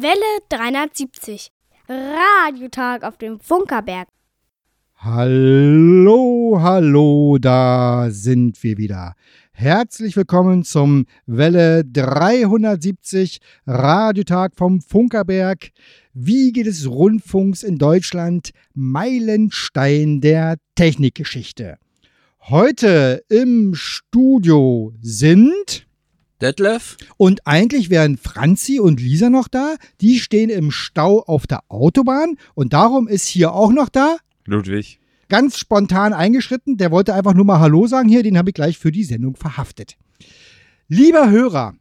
[0.00, 0.14] Welle
[0.48, 1.50] 370.
[1.88, 4.06] Radiotag auf dem Funkerberg.
[4.94, 9.14] Hallo, hallo, da sind wir wieder.
[9.50, 15.70] Herzlich willkommen zum Welle 370 Radiotag vom Funkerberg.
[16.14, 21.76] Wiege des Rundfunks in Deutschland, Meilenstein der Technikgeschichte.
[22.38, 25.87] Heute im Studio sind
[26.40, 26.96] Detlef?
[27.16, 29.76] Und eigentlich wären Franzi und Lisa noch da.
[30.00, 35.00] Die stehen im Stau auf der Autobahn und darum ist hier auch noch da Ludwig.
[35.28, 36.76] ganz spontan eingeschritten.
[36.76, 38.22] Der wollte einfach nur mal Hallo sagen hier.
[38.22, 39.96] Den habe ich gleich für die Sendung verhaftet.
[40.88, 41.74] Lieber Hörer,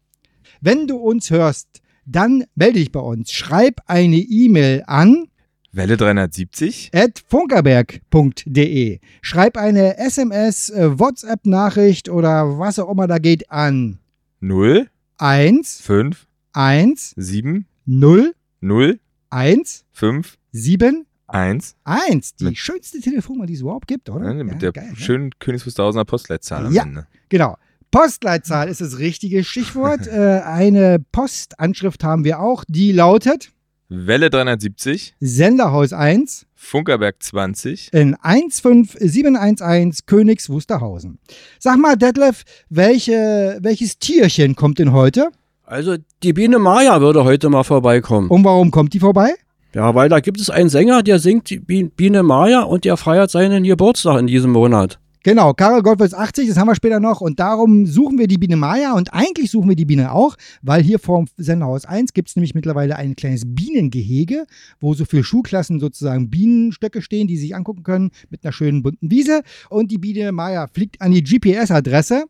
[0.60, 1.68] wenn du uns hörst,
[2.06, 3.32] dann melde dich bei uns.
[3.32, 5.28] Schreib eine E-Mail an
[5.74, 6.92] Welle 370?
[6.94, 9.00] at funkerberg.de.
[9.22, 14.00] Schreib eine SMS, äh, WhatsApp-Nachricht oder was auch immer da geht an
[14.40, 14.88] 0,
[15.18, 21.76] 1 5, 1 7, 0 0, 1 5, 7 1.
[21.84, 22.36] 1.
[22.36, 24.34] Die Mit- schönste Telefonnummer, die es überhaupt gibt, oder?
[24.34, 24.96] Ne, mit Ja, der geil, ne?
[24.96, 26.84] schönen Königs Wusterhausener Postleitzahl am Ja.
[26.84, 27.08] Ende.
[27.30, 27.58] Genau.
[27.92, 30.08] Postleitzahl ist das richtige Stichwort.
[30.08, 33.52] äh, eine Postanschrift haben wir auch, die lautet
[33.90, 37.94] Welle 370, Senderhaus 1 Funkerberg 20.
[37.94, 41.20] in 15711 Königs Wusterhausen.
[41.60, 45.30] Sag mal, Detlef, welche, welches Tierchen kommt denn heute?
[45.64, 48.30] Also die Biene Maya würde heute mal vorbeikommen.
[48.30, 49.34] Und warum kommt die vorbei?
[49.74, 52.98] Ja, weil da gibt es einen Sänger, der singt die Bi- Biene Maya und der
[52.98, 55.00] feiert seinen Geburtstag in diesem Monat.
[55.24, 58.56] Genau, Karel Gottwitz 80, das haben wir später noch und darum suchen wir die Biene
[58.56, 62.36] Maya und eigentlich suchen wir die Biene auch, weil hier vorm Senderhaus 1 gibt es
[62.36, 64.46] nämlich mittlerweile ein kleines Bienengehege,
[64.80, 69.12] wo so viele Schulklassen sozusagen Bienenstöcke stehen, die sich angucken können mit einer schönen bunten
[69.12, 72.26] Wiese und die Biene Maya fliegt an die GPS-Adresse.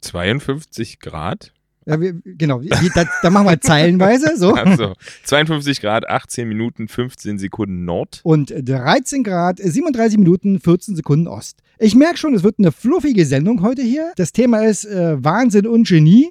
[0.00, 1.52] 52 Grad.
[1.88, 2.60] Ja, wir, genau,
[2.94, 4.52] da, da machen wir zeilenweise so.
[4.52, 4.92] Also
[5.24, 8.20] 52 Grad, 18 Minuten, 15 Sekunden Nord.
[8.24, 11.60] Und 13 Grad, 37 Minuten, 14 Sekunden Ost.
[11.78, 14.12] Ich merke schon, es wird eine fluffige Sendung heute hier.
[14.16, 16.30] Das Thema ist äh, Wahnsinn und Genie.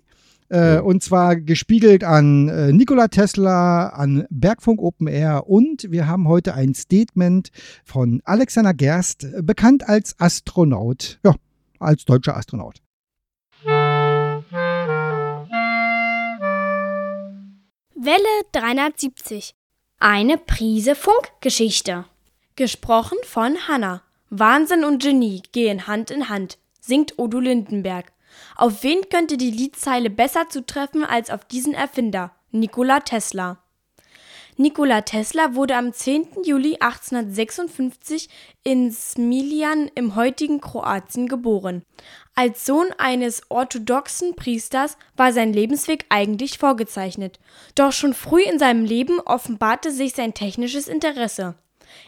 [0.50, 6.28] Äh, und zwar gespiegelt an äh, Nikola Tesla, an Bergfunk Open Air und wir haben
[6.28, 7.50] heute ein Statement
[7.84, 11.20] von Alexander Gerst, bekannt als Astronaut.
[11.26, 11.34] Ja,
[11.80, 12.82] als deutscher Astronaut.
[18.00, 19.56] Welle 370.
[19.98, 22.06] Eine Prise Funkgeschichte.
[22.56, 24.04] Gesprochen von Hanna.
[24.30, 28.12] Wahnsinn und Genie gehen Hand in Hand, singt Odo Lindenberg.
[28.56, 33.64] Auf wen könnte die Liedzeile besser zutreffen als auf diesen Erfinder, Nikola Tesla?
[34.58, 36.44] Nikola Tesla wurde am 10.
[36.44, 38.30] Juli 1856
[38.64, 41.84] in Smiljan im heutigen Kroatien geboren.
[42.40, 47.40] Als Sohn eines orthodoxen Priesters war sein Lebensweg eigentlich vorgezeichnet.
[47.74, 51.56] Doch schon früh in seinem Leben offenbarte sich sein technisches Interesse.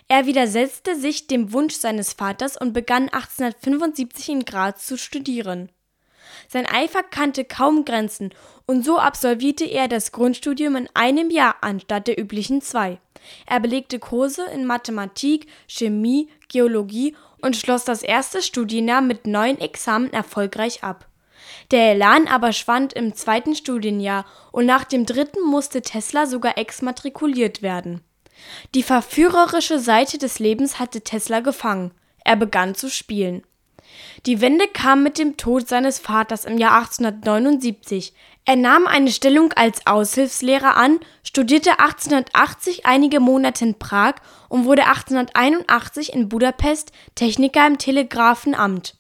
[0.07, 5.72] Er widersetzte sich dem Wunsch seines Vaters und begann 1875 in Graz zu studieren.
[6.47, 8.29] Sein Eifer kannte kaum Grenzen
[8.67, 13.00] und so absolvierte er das Grundstudium in einem Jahr anstatt der üblichen zwei.
[13.47, 20.12] Er belegte Kurse in Mathematik, Chemie, Geologie und schloss das erste Studienjahr mit neun Examen
[20.12, 21.08] erfolgreich ab.
[21.72, 27.62] Der Elan aber schwand im zweiten Studienjahr und nach dem dritten musste Tesla sogar exmatrikuliert
[27.62, 28.02] werden.
[28.76, 31.92] Die verführerische Seite des Lebens hatte Tesla gefangen.
[32.24, 33.44] Er begann zu spielen.
[34.26, 38.14] Die Wende kam mit dem Tod seines Vaters im Jahr 1879.
[38.46, 44.16] Er nahm eine Stellung als Aushilfslehrer an, studierte 1880 einige Monate in Prag
[44.48, 48.96] und wurde 1881 in Budapest Techniker im Telegrafenamt.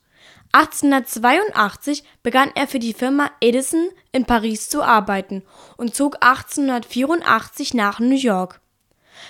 [0.51, 5.43] 1882 begann er für die Firma Edison in Paris zu arbeiten
[5.77, 8.59] und zog 1884 nach New York.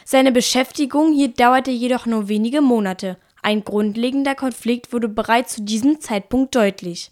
[0.06, 3.18] Seine Beschäftigung hier dauerte jedoch nur wenige Monate.
[3.41, 7.12] Ein grundlegender Konflikt wurde bereits zu diesem Zeitpunkt deutlich.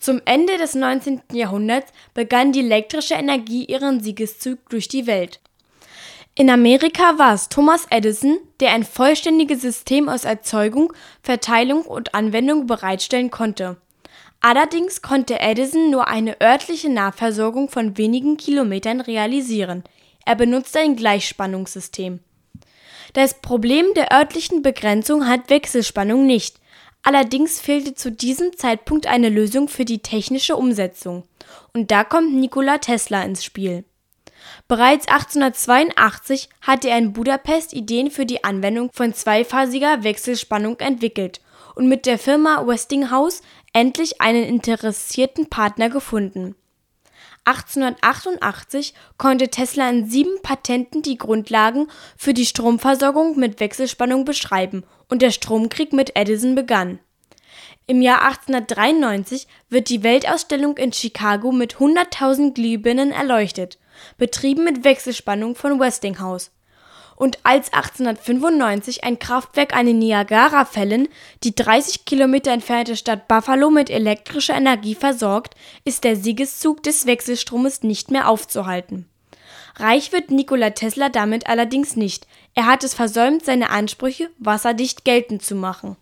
[0.00, 1.20] Zum Ende des 19.
[1.30, 5.40] Jahrhunderts begann die elektrische Energie ihren Siegeszug durch die Welt.
[6.34, 12.66] In Amerika war es Thomas Edison, der ein vollständiges System aus Erzeugung, Verteilung und Anwendung
[12.66, 13.76] bereitstellen konnte.
[14.40, 19.84] Allerdings konnte Edison nur eine örtliche Nahversorgung von wenigen Kilometern realisieren.
[20.24, 22.20] Er benutzte ein Gleichspannungssystem.
[23.12, 26.59] Das Problem der örtlichen Begrenzung hat Wechselspannung nicht.
[27.02, 31.24] Allerdings fehlte zu diesem Zeitpunkt eine Lösung für die technische Umsetzung.
[31.72, 33.84] Und da kommt Nikola Tesla ins Spiel.
[34.68, 41.40] Bereits 1882 hatte er in Budapest Ideen für die Anwendung von zweiphasiger Wechselspannung entwickelt
[41.74, 43.42] und mit der Firma Westinghouse
[43.72, 46.54] endlich einen interessierten Partner gefunden.
[47.50, 55.22] 1888 konnte Tesla in sieben Patenten die Grundlagen für die Stromversorgung mit Wechselspannung beschreiben und
[55.22, 57.00] der Stromkrieg mit Edison begann.
[57.86, 63.78] Im Jahr 1893 wird die Weltausstellung in Chicago mit 100.000 Glühbirnen erleuchtet,
[64.16, 66.52] betrieben mit Wechselspannung von Westinghouse
[67.20, 71.06] und als 1895 ein Kraftwerk an den Niagarafällen
[71.44, 77.82] die 30 Kilometer entfernte Stadt Buffalo mit elektrischer Energie versorgt, ist der Siegeszug des Wechselstromes
[77.82, 79.04] nicht mehr aufzuhalten.
[79.76, 85.42] Reich wird Nikola Tesla damit allerdings nicht, er hat es versäumt, seine Ansprüche wasserdicht geltend
[85.42, 85.98] zu machen.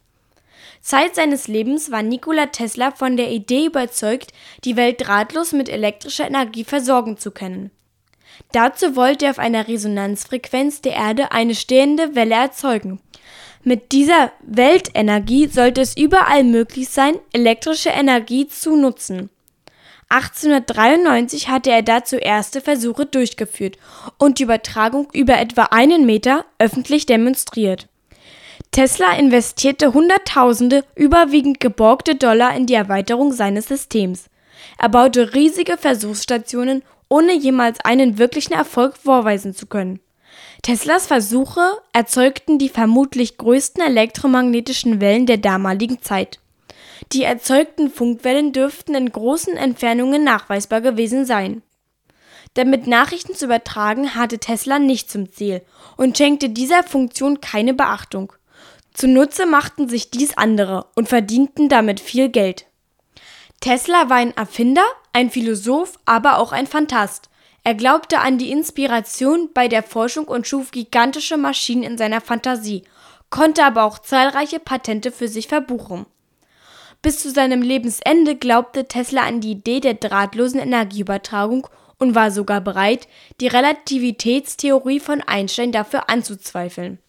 [0.81, 4.33] Zeit seines Lebens war Nikola Tesla von der Idee überzeugt,
[4.63, 7.73] die Welt drahtlos mit elektrischer Energie versorgen zu können.
[8.53, 13.01] Dazu wollte er auf einer Resonanzfrequenz der Erde eine stehende Welle erzeugen.
[13.65, 19.31] Mit dieser Weltenergie sollte es überall möglich sein, elektrische Energie zu nutzen.
[20.11, 23.77] 1893 hatte er dazu erste Versuche durchgeführt
[24.17, 27.89] und die Übertragung über etwa einen Meter öffentlich demonstriert.
[28.71, 34.27] Tesla investierte Hunderttausende, überwiegend geborgte Dollar in die Erweiterung seines Systems.
[34.79, 40.01] Er baute riesige Versuchsstationen ohne jemals einen wirklichen Erfolg vorweisen zu können.
[40.63, 41.61] Teslas Versuche
[41.93, 46.41] erzeugten die vermutlich größten elektromagnetischen Wellen der damaligen Zeit.
[47.13, 51.63] Die erzeugten Funkwellen dürften in großen Entfernungen nachweisbar gewesen sein.
[52.55, 55.63] Damit Nachrichten zu übertragen, hatte Tesla nicht zum Ziel
[55.97, 58.33] und schenkte dieser Funktion keine Beachtung.
[58.93, 62.67] Zunutze machten sich dies andere und verdienten damit viel Geld.
[63.61, 64.85] Tesla war ein Erfinder,
[65.19, 67.29] ein Philosoph, aber auch ein Phantast.
[67.65, 72.85] Er glaubte an die Inspiration bei der Forschung und schuf gigantische Maschinen in seiner Fantasie,
[73.29, 76.07] konnte aber auch zahlreiche Patente für sich verbuchen.
[77.03, 81.67] Bis zu seinem Lebensende glaubte Tesla an die Idee der drahtlosen Energieübertragung
[81.99, 83.09] und war sogar bereit,
[83.41, 87.01] die Relativitätstheorie von Einstein dafür anzuzweifeln.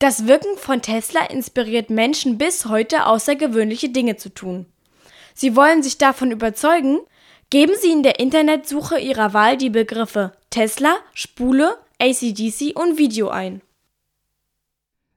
[0.00, 4.66] Das Wirken von Tesla inspiriert Menschen bis heute außergewöhnliche Dinge zu tun.
[5.34, 6.98] Sie wollen sich davon überzeugen,
[7.52, 13.60] Geben Sie in der Internetsuche Ihrer Wahl die Begriffe Tesla, Spule, ACDC und Video ein.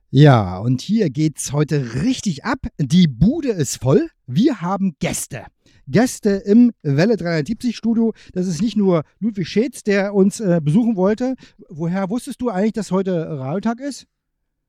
[0.09, 2.59] Ja, und hier geht's heute richtig ab.
[2.77, 4.09] Die Bude ist voll.
[4.27, 5.45] Wir haben Gäste.
[5.87, 8.13] Gäste im Welle 370 Studio.
[8.33, 11.35] Das ist nicht nur Ludwig Schätz, der uns äh, besuchen wollte.
[11.69, 14.07] Woher wusstest du eigentlich, dass heute Radiotag ist?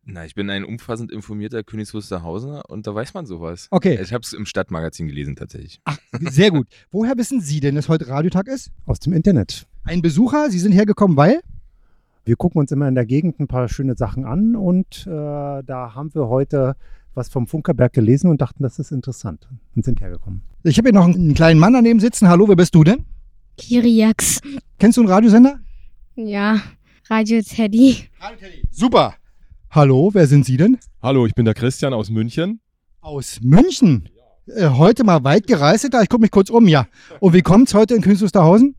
[0.08, 3.66] Na, ich bin ein umfassend informierter Königs Wusterhausener und da weiß man sowas.
[3.72, 3.98] Okay.
[4.00, 5.80] Ich habe es im Stadtmagazin gelesen tatsächlich.
[5.84, 6.68] Ach, sehr gut.
[6.92, 8.70] Woher wissen Sie denn, dass heute Radiotag ist?
[8.84, 9.66] Aus dem Internet.
[9.82, 11.40] Ein Besucher, Sie sind hergekommen, weil?
[12.24, 15.92] Wir gucken uns immer in der Gegend ein paar schöne Sachen an und äh, da
[15.96, 16.76] haben wir heute
[17.14, 20.42] was vom Funkerberg gelesen und dachten, das ist interessant und sind hergekommen.
[20.62, 22.28] Ich habe hier noch einen kleinen Mann daneben sitzen.
[22.28, 23.06] Hallo, wer bist du denn?
[23.56, 24.40] Kiriax.
[24.78, 25.58] Kennst du einen Radiosender?
[26.14, 26.62] Ja,
[27.08, 28.08] Radio Teddy.
[28.20, 28.62] Radio Teddy.
[28.70, 29.14] Super.
[29.76, 30.78] Hallo, wer sind Sie denn?
[31.02, 32.60] Hallo, ich bin der Christian aus München.
[33.02, 34.08] Aus München?
[34.46, 36.86] Äh, heute mal weit gereist, da ich gucke mich kurz um, ja.
[37.20, 38.74] Und wie kommt's heute in Königs Wusterhausen?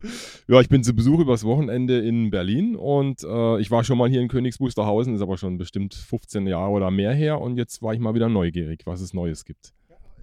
[0.48, 4.10] Ja, ich bin zu Besuch übers Wochenende in Berlin und äh, ich war schon mal
[4.10, 7.84] hier in Königs Wusterhausen, ist aber schon bestimmt 15 Jahre oder mehr her und jetzt
[7.84, 9.74] war ich mal wieder neugierig, was es Neues gibt.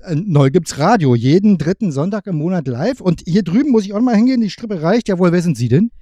[0.03, 3.00] Äh, neu gibt's Radio, jeden dritten Sonntag im Monat live.
[3.00, 5.07] Und hier drüben muss ich auch mal hingehen, die Strippe reicht.
[5.07, 5.93] Jawohl, wer sind Sie denn?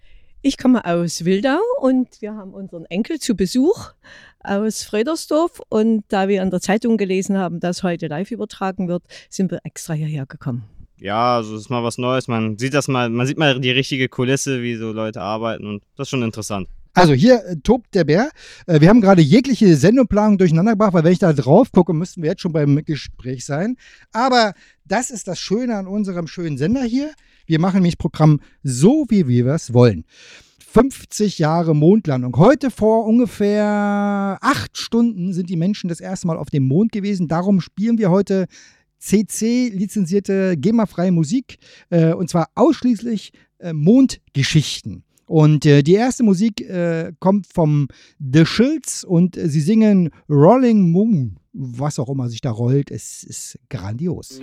[0.44, 3.92] Ich komme aus Wildau und wir haben unseren Enkel zu Besuch
[4.44, 5.60] aus Fredersdorf.
[5.68, 9.60] Und da wir in der Zeitung gelesen haben, dass heute live übertragen wird, sind wir
[9.64, 10.64] extra hierher gekommen.
[10.98, 12.28] Ja, also es ist mal was Neues.
[12.28, 15.82] Man sieht das mal, man sieht mal die richtige Kulisse, wie so Leute arbeiten und
[15.96, 16.68] das ist schon interessant.
[16.94, 18.30] Also hier äh, tobt der Bär.
[18.66, 22.22] Äh, wir haben gerade jegliche Sendeplanung durcheinander gebracht, weil wenn ich da drauf gucke, müssten
[22.22, 23.76] wir jetzt schon beim Gespräch sein.
[24.12, 24.52] Aber
[24.84, 27.12] das ist das Schöne an unserem schönen Sender hier.
[27.46, 30.04] Wir machen nämlich Programm so, wie wir es wollen.
[30.72, 32.34] 50 Jahre Mondlandung.
[32.36, 37.28] Heute vor ungefähr acht Stunden sind die Menschen das erste Mal auf dem Mond gewesen.
[37.28, 38.46] Darum spielen wir heute
[38.98, 41.58] CC-lizenzierte, GEMA-freie Musik.
[41.90, 45.04] Äh, und zwar ausschließlich äh, Mondgeschichten.
[45.26, 47.88] Und äh, die erste Musik äh, kommt vom
[48.18, 51.36] The Schilds und äh, sie singen Rolling Moon.
[51.52, 54.40] Was auch immer sich da rollt, es ist grandios.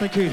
[0.00, 0.30] Thank you.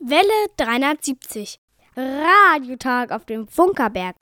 [0.00, 1.60] Welle 370.
[1.96, 4.16] Radiotag auf dem Funkerberg.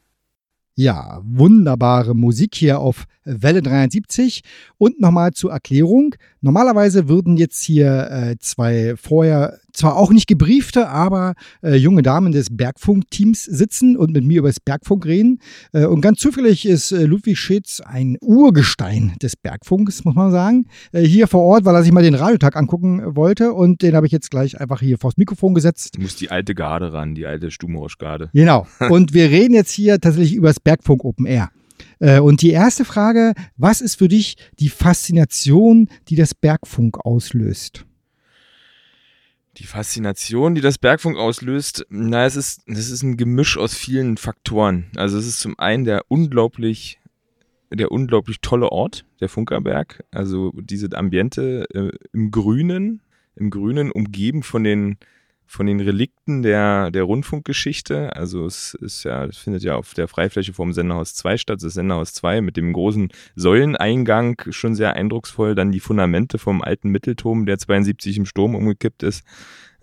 [0.74, 4.42] Ja, wunderbare Musik hier auf Welle 73.
[4.76, 6.14] Und nochmal zur Erklärung.
[6.40, 12.32] Normalerweise würden jetzt hier äh, zwei vorher zwar auch nicht gebriefte, aber äh, junge Damen
[12.32, 15.40] des Bergfunk-Teams sitzen und mit mir über das Bergfunk reden.
[15.72, 20.66] Äh, und ganz zufällig ist äh, Ludwig Schitz ein Urgestein des Bergfunks, muss man sagen.
[20.92, 23.52] Äh, hier vor Ort, weil er sich mal den Radiotag angucken wollte.
[23.52, 25.96] Und den habe ich jetzt gleich einfach hier vors Mikrofon gesetzt.
[25.96, 28.30] Du musst die alte Garde ran, die alte Stubenrausch-Garde.
[28.32, 28.66] Genau.
[28.90, 31.50] Und wir reden jetzt hier tatsächlich über das Bergfunk Open Air.
[32.00, 37.84] Äh, Und die erste Frage, was ist für dich die Faszination, die das Bergfunk auslöst?
[39.56, 44.16] Die Faszination, die das Bergfunk auslöst, na, es ist, es ist ein Gemisch aus vielen
[44.16, 44.86] Faktoren.
[44.94, 47.00] Also es ist zum einen der unglaublich,
[47.72, 50.04] der unglaublich tolle Ort, der Funkerberg.
[50.12, 53.02] Also diese Ambiente äh, im Grünen,
[53.34, 54.96] im Grünen umgeben von den,
[55.50, 58.14] von den Relikten der, der Rundfunkgeschichte.
[58.14, 61.72] Also es ist ja, es findet ja auf der Freifläche vom Senderhaus 2 statt, das
[61.72, 65.54] Senderhaus 2 mit dem großen Säuleneingang, schon sehr eindrucksvoll.
[65.54, 69.24] Dann die Fundamente vom alten Mittelturm, der 72 im Sturm umgekippt ist.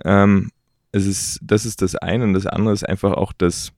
[0.03, 0.51] Ähm,
[0.91, 3.73] es ist, das ist das eine und das andere ist einfach auch das,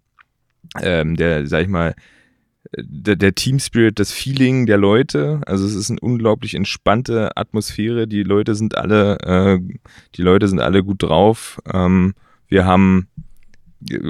[0.82, 1.96] ähm, der, sag ich mal,
[2.75, 5.41] der, der Team Spirit, das Feeling der Leute.
[5.45, 8.07] Also es ist eine unglaublich entspannte Atmosphäre.
[8.07, 9.59] Die Leute sind alle, äh,
[10.15, 11.59] die Leute sind alle gut drauf.
[11.71, 12.13] Ähm,
[12.47, 13.07] wir haben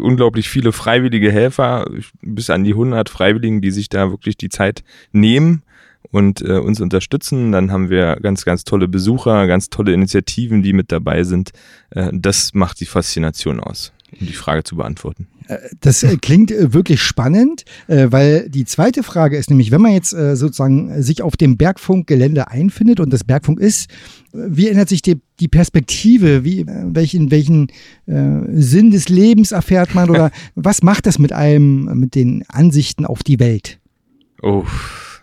[0.02, 1.90] unglaublich viele freiwillige Helfer,
[2.22, 5.64] bis an die 100 Freiwilligen, die sich da wirklich die Zeit nehmen
[6.12, 7.52] und äh, uns unterstützen.
[7.52, 11.52] Dann haben wir ganz, ganz tolle Besucher, ganz tolle Initiativen, die mit dabei sind.
[11.90, 15.28] Äh, das macht die Faszination aus, um die Frage zu beantworten.
[15.80, 19.94] Das äh, klingt äh, wirklich spannend, äh, weil die zweite Frage ist nämlich, wenn man
[19.94, 23.89] jetzt äh, sozusagen sich auf dem Bergfunkgelände einfindet und das Bergfunk ist,
[24.34, 26.44] äh, wie ändert sich die, die Perspektive?
[26.44, 27.68] Wie, äh, welchen welchen
[28.08, 33.06] äh, Sinn des Lebens erfährt man oder was macht das mit einem, mit den Ansichten
[33.06, 33.80] auf die Welt?
[34.42, 34.66] Oh,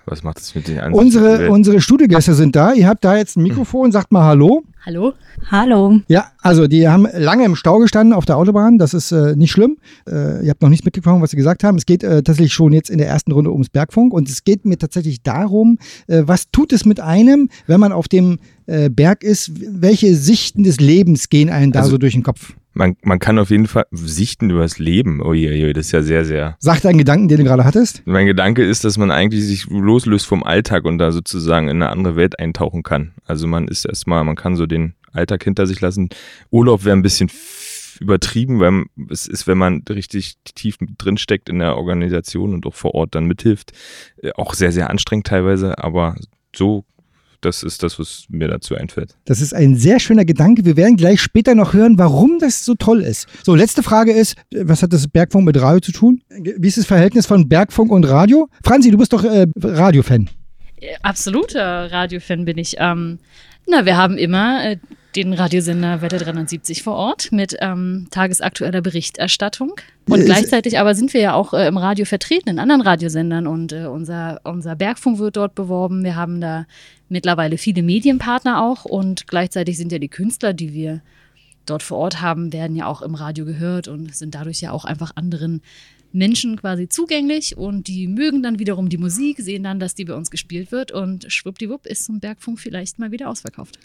[0.06, 2.72] was macht das mit den der Unsere, unsere Studiogäste sind da.
[2.72, 4.62] Ihr habt da jetzt ein Mikrofon, sagt mal Hallo.
[4.84, 5.14] Hallo?
[5.50, 6.00] Hallo.
[6.08, 8.76] Ja, also die haben lange im Stau gestanden auf der Autobahn.
[8.78, 9.78] Das ist äh, nicht schlimm.
[10.06, 11.78] Äh, ihr habt noch nichts mitbekommen, was sie gesagt haben.
[11.78, 14.66] Es geht äh, tatsächlich schon jetzt in der ersten Runde ums Bergfunk und es geht
[14.66, 19.22] mir tatsächlich darum, äh, was tut es mit einem, wenn man auf dem äh, Berg
[19.24, 19.52] ist?
[19.80, 22.52] Welche Sichten des Lebens gehen einem da Also- so durch den Kopf?
[22.74, 25.20] Man, man kann auf jeden Fall sichten über das Leben.
[25.22, 26.56] Uiuiui, das ist ja sehr, sehr.
[26.58, 28.02] Sag deinen Gedanken, den du gerade hattest.
[28.04, 31.90] Mein Gedanke ist, dass man eigentlich sich loslöst vom Alltag und da sozusagen in eine
[31.90, 33.12] andere Welt eintauchen kann.
[33.24, 36.08] Also man ist erstmal, man kann so den Alltag hinter sich lassen.
[36.50, 37.30] Urlaub wäre ein bisschen
[38.00, 42.74] übertrieben, weil es ist, wenn man richtig tief drin steckt in der Organisation und auch
[42.74, 43.72] vor Ort dann mithilft,
[44.22, 46.16] äh, auch sehr, sehr anstrengend teilweise, aber
[46.54, 46.84] so,
[47.44, 49.16] das ist das, was mir dazu einfällt.
[49.24, 50.64] Das ist ein sehr schöner Gedanke.
[50.64, 53.28] Wir werden gleich später noch hören, warum das so toll ist.
[53.42, 56.22] So, letzte Frage ist, äh, was hat das Bergfunk mit Radio zu tun?
[56.30, 58.48] Wie ist das Verhältnis von Bergfunk und Radio?
[58.64, 60.30] Franzi, du bist doch äh, Radiofan.
[61.02, 62.76] Absoluter Radiofan bin ich.
[62.78, 63.18] Ähm,
[63.66, 64.76] na, wir haben immer äh,
[65.16, 69.74] den Radiosender Welle 370 vor Ort mit ähm, tagesaktueller Berichterstattung.
[70.08, 73.46] Und Äh, gleichzeitig aber sind wir ja auch äh, im Radio vertreten, in anderen Radiosendern.
[73.46, 76.04] Und äh, unser, unser Bergfunk wird dort beworben.
[76.04, 76.66] Wir haben da
[77.08, 78.84] mittlerweile viele Medienpartner auch.
[78.84, 81.00] Und gleichzeitig sind ja die Künstler, die wir
[81.66, 84.84] dort vor Ort haben, werden ja auch im Radio gehört und sind dadurch ja auch
[84.84, 85.62] einfach anderen
[86.14, 90.14] Menschen quasi zugänglich und die mögen dann wiederum die Musik, sehen dann, dass die bei
[90.14, 93.78] uns gespielt wird und schwuppdiwupp ist ein Bergfunk vielleicht mal wieder ausverkauft.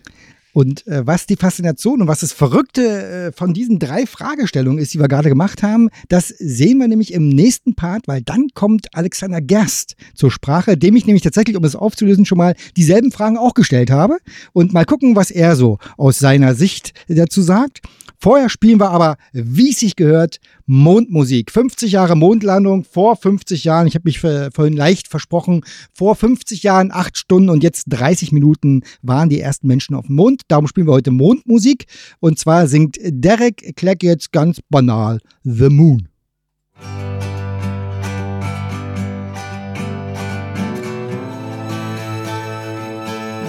[0.51, 4.93] Und äh, was die Faszination und was das Verrückte äh, von diesen drei Fragestellungen ist,
[4.93, 8.87] die wir gerade gemacht haben, das sehen wir nämlich im nächsten Part, weil dann kommt
[8.95, 13.37] Alexander Gerst zur Sprache, dem ich nämlich tatsächlich, um es aufzulösen, schon mal dieselben Fragen
[13.37, 14.17] auch gestellt habe.
[14.51, 17.81] Und mal gucken, was er so aus seiner Sicht dazu sagt.
[18.21, 21.51] Vorher spielen wir aber, wie es sich gehört, Mondmusik.
[21.51, 26.91] 50 Jahre Mondlandung, vor 50 Jahren, ich habe mich vorhin leicht versprochen, vor 50 Jahren,
[26.91, 30.41] 8 Stunden und jetzt 30 Minuten waren die ersten Menschen auf dem Mond.
[30.49, 31.85] Darum spielen wir heute Mondmusik.
[32.19, 36.09] Und zwar singt Derek Kleck jetzt ganz banal The Moon.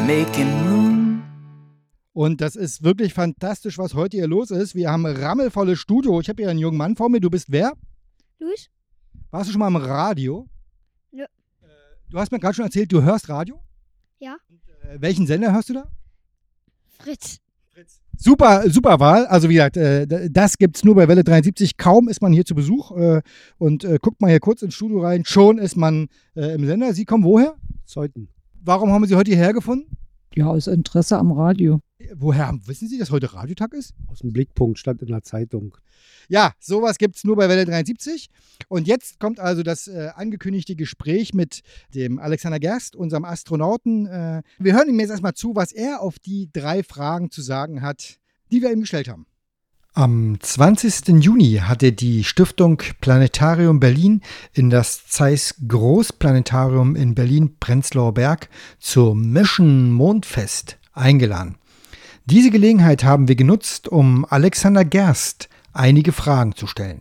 [0.07, 0.90] Making room.
[2.13, 4.75] Und das ist wirklich fantastisch, was heute hier los ist.
[4.75, 6.21] Wir haben rammelvolles Studio.
[6.21, 7.21] Ich habe hier einen jungen Mann vor mir.
[7.21, 7.73] Du bist wer?
[8.39, 8.69] Luis?
[9.31, 10.49] Warst du schon mal im Radio?
[11.13, 11.25] Nö.
[12.11, 13.61] Du hast mir gerade schon erzählt, du hörst Radio.
[14.19, 14.37] Ja.
[14.83, 15.89] Äh, welchen Sender hörst du da?
[16.99, 17.41] Fritz.
[18.23, 19.27] Super, super Wahl.
[19.27, 21.79] Also wie gesagt, äh, das gibt's nur bei Welle 73.
[21.79, 23.23] Kaum ist man hier zu Besuch äh,
[23.57, 25.25] und äh, guckt mal hier kurz ins Studio rein.
[25.25, 26.93] Schon ist man im Sender.
[26.93, 27.57] Sie kommen woher?
[27.87, 28.29] Zeuthen.
[28.63, 29.97] Warum haben Sie heute hierher gefunden?
[30.35, 31.81] Ja, aus Interesse am Radio.
[32.15, 33.95] Woher wissen Sie, dass heute Radiotag ist?
[34.09, 35.77] Aus dem Blickpunkt stand in der Zeitung.
[36.29, 38.31] Ja, sowas gibt es nur bei Welle 73.
[38.69, 41.63] Und jetzt kommt also das äh, angekündigte Gespräch mit
[41.95, 44.07] dem Alexander Gerst, unserem Astronauten.
[44.07, 47.83] Äh, wir hören ihm jetzt erstmal zu, was er auf die drei Fragen zu sagen
[47.83, 48.19] hat,
[48.51, 49.27] die wir ihm gestellt haben.
[49.93, 51.21] Am 20.
[51.23, 59.91] Juni hatte die Stiftung Planetarium Berlin in das Zeiss Großplanetarium in Berlin-Prenzlauer Berg zur Mission
[59.91, 61.57] Mondfest eingeladen.
[62.31, 67.01] Diese Gelegenheit haben wir genutzt, um Alexander Gerst einige Fragen zu stellen.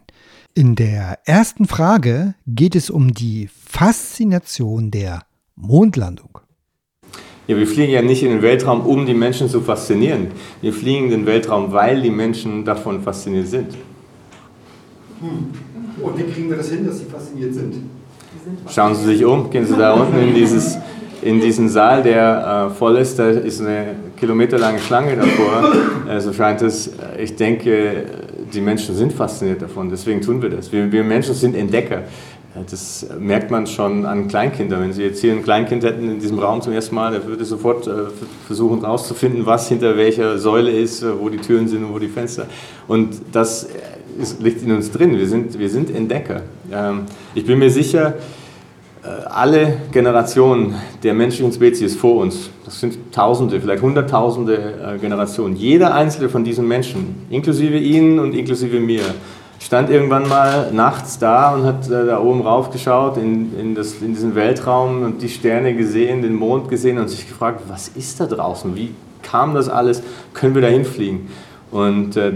[0.55, 5.21] In der ersten Frage geht es um die Faszination der
[5.55, 6.39] Mondlandung.
[7.45, 10.29] Ja, wir fliegen ja nicht in den Weltraum, um die Menschen zu faszinieren.
[10.61, 13.75] Wir fliegen in den Weltraum, weil die Menschen davon fasziniert sind.
[16.01, 17.75] Und wie kriegen wir das hin, dass sie fasziniert sind?
[18.67, 20.79] Schauen Sie sich um, gehen Sie da unten in, dieses,
[21.21, 23.19] in diesen Saal, der äh, voll ist.
[23.19, 25.73] Da ist eine kilometerlange Schlange davor.
[26.09, 26.87] Äh, so scheint es.
[26.87, 28.05] Äh, Ich denke,
[28.53, 29.89] die Menschen sind fasziniert davon.
[29.89, 30.71] Deswegen tun wir das.
[30.71, 32.03] Wir, wir Menschen sind Entdecker.
[32.69, 34.81] Das merkt man schon an Kleinkindern.
[34.81, 37.45] Wenn Sie jetzt hier ein Kleinkind hätten in diesem Raum zum ersten Mal, der würde
[37.45, 37.91] sofort äh,
[38.47, 42.07] versuchen herauszufinden, was hinter welcher Säule ist, äh, wo die Türen sind und wo die
[42.07, 42.47] Fenster.
[42.87, 43.67] Und das
[44.19, 45.17] ist, liegt in uns drin.
[45.17, 46.41] Wir sind, wir sind Entdecker.
[46.71, 47.03] Ähm,
[47.35, 48.15] ich bin mir sicher,
[49.29, 55.93] alle Generationen der menschlichen Spezies vor uns, das sind Tausende, vielleicht Hunderttausende äh, Generationen, jeder
[55.93, 59.01] einzelne von diesen Menschen, inklusive Ihnen und inklusive mir,
[59.59, 63.95] stand irgendwann mal nachts da und hat äh, da oben rauf geschaut in, in, das,
[63.95, 68.19] in diesen Weltraum und die Sterne gesehen, den Mond gesehen und sich gefragt, was ist
[68.19, 68.75] da draußen?
[68.75, 70.01] Wie kam das alles?
[70.33, 71.27] Können wir da hinfliegen?
[71.71, 72.33] Und äh,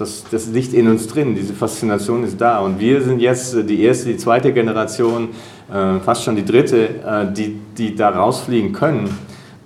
[0.00, 2.60] das, das liegt in uns drin, diese Faszination ist da.
[2.60, 5.28] Und wir sind jetzt äh, die erste, die zweite Generation,
[5.70, 9.10] äh, fast schon die dritte, äh, die, die da rausfliegen können.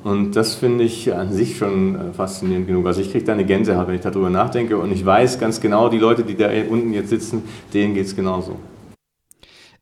[0.03, 2.87] Und das finde ich an sich schon äh, faszinierend genug.
[2.87, 4.76] Also ich kriege da eine Gänsehaut, wenn ich darüber nachdenke.
[4.76, 8.17] Und ich weiß ganz genau, die Leute, die da unten jetzt sitzen, denen geht es
[8.17, 8.57] genauso.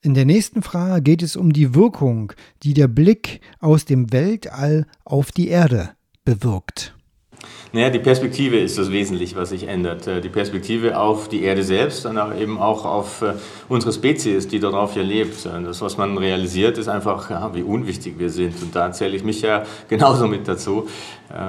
[0.03, 2.33] In der nächsten Frage geht es um die Wirkung,
[2.63, 5.91] die der Blick aus dem Weltall auf die Erde
[6.25, 6.95] bewirkt.
[7.75, 10.07] Naja, die Perspektive ist das Wesentliche, was sich ändert.
[10.07, 13.33] Äh, Die Perspektive auf die Erde selbst aber eben auch auf äh,
[13.70, 15.47] unsere Spezies, die darauf hier lebt.
[15.47, 18.61] Äh, Das, was man realisiert, ist einfach, ja, wie unwichtig wir sind.
[18.61, 20.87] Und da zähle ich mich ja genauso mit dazu.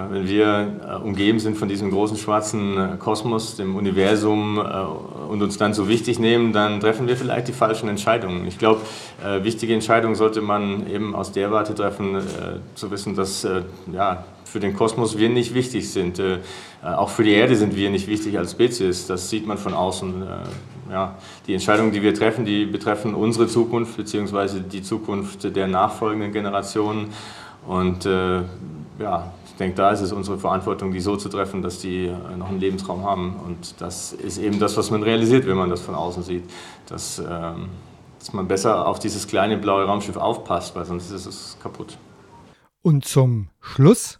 [0.10, 5.89] Wenn wir umgeben sind von diesem großen schwarzen Kosmos, dem Universum und uns dann so
[5.89, 8.48] wichtig nehmen, dann treffen wir vielleicht die falschen Entscheidungen.
[8.48, 8.80] Ich glaube,
[9.41, 12.21] wichtige Entscheidungen sollte man eben aus der Warte treffen,
[12.76, 13.45] zu wissen, dass
[13.91, 16.20] ja, für den Kosmos wir nicht wichtig sind.
[16.20, 16.39] Äh, äh,
[16.84, 19.08] auch für die Erde sind wir nicht wichtig als Spezies.
[19.08, 20.22] Das sieht man von außen.
[20.22, 21.16] Äh, ja,
[21.48, 27.08] die Entscheidungen, die wir treffen, die betreffen unsere Zukunft beziehungsweise die Zukunft der nachfolgenden Generationen.
[27.66, 32.12] Und ja, ich denke, da ist es unsere Verantwortung, die so zu treffen, dass die
[32.38, 33.38] noch einen Lebensraum haben.
[33.44, 36.44] Und das ist eben das, was man realisiert, wenn man das von außen sieht.
[36.89, 37.70] Dass, ähm,
[38.20, 41.98] dass man besser auf dieses kleine blaue Raumschiff aufpasst, weil sonst ist es kaputt.
[42.84, 44.20] Und zum Schluss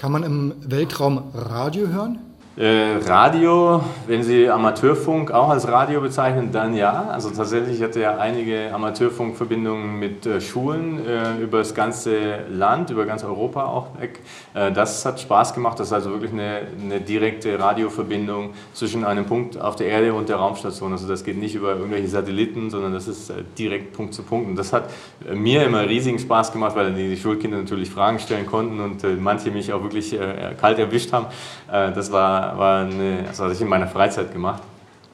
[0.00, 2.29] kann man im Weltraum Radio hören?
[2.60, 7.08] Äh, Radio, wenn Sie Amateurfunk auch als Radio bezeichnen, dann ja.
[7.10, 12.90] Also tatsächlich ich hatte ja einige Amateurfunkverbindungen mit äh, Schulen äh, über das ganze Land,
[12.90, 14.18] über ganz Europa auch weg.
[14.52, 15.80] Äh, das hat Spaß gemacht.
[15.80, 20.28] Das ist also wirklich eine, eine direkte Radioverbindung zwischen einem Punkt auf der Erde und
[20.28, 20.92] der Raumstation.
[20.92, 24.50] Also das geht nicht über irgendwelche Satelliten, sondern das ist äh, direkt Punkt zu Punkt.
[24.50, 24.90] Und das hat
[25.26, 29.50] äh, mir immer riesigen Spaß gemacht, weil die Schulkinder natürlich Fragen stellen konnten und manche
[29.50, 30.14] mich auch wirklich
[30.60, 31.26] kalt erwischt haben.
[31.70, 34.62] Äh, das war, war eine, das hatte ich in meiner Freizeit gemacht.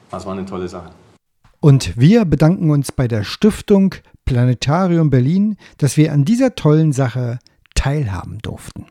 [0.09, 0.89] Das war eine tolle Sache.
[1.59, 7.39] Und wir bedanken uns bei der Stiftung Planetarium Berlin, dass wir an dieser tollen Sache
[7.75, 8.87] teilhaben durften.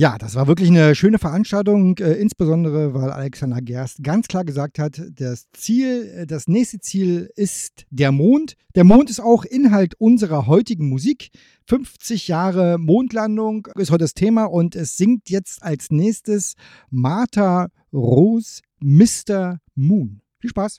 [0.00, 4.78] Ja, das war wirklich eine schöne Veranstaltung, äh, insbesondere weil Alexander Gerst ganz klar gesagt
[4.78, 8.54] hat, das Ziel, äh, das nächste Ziel ist der Mond.
[8.74, 11.28] Der Mond ist auch Inhalt unserer heutigen Musik.
[11.66, 16.54] 50 Jahre Mondlandung ist heute das Thema und es singt jetzt als nächstes
[16.88, 19.58] Martha Rose Mr.
[19.74, 20.22] Moon.
[20.38, 20.78] Viel Spaß!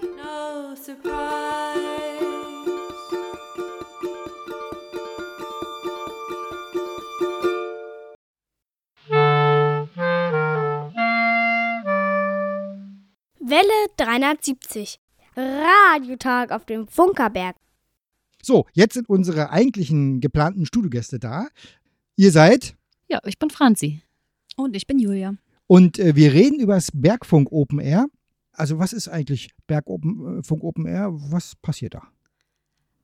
[0.00, 1.31] No surprise.
[13.52, 14.98] Welle 370.
[15.36, 17.54] Radiotag auf dem Funkerberg.
[18.40, 21.48] So, jetzt sind unsere eigentlichen geplanten Studiogäste da.
[22.16, 22.74] Ihr seid
[23.08, 24.02] Ja, ich bin Franzi.
[24.56, 25.34] Und ich bin Julia.
[25.66, 28.06] und äh, wir reden über das Bergfunk Open Air.
[28.52, 31.10] Also was ist eigentlich Bergfunk Open Air?
[31.12, 32.04] Was passiert da?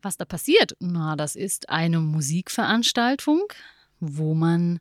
[0.01, 0.75] Was da passiert?
[0.81, 3.43] Na, das ist eine Musikveranstaltung
[4.01, 4.79] wo man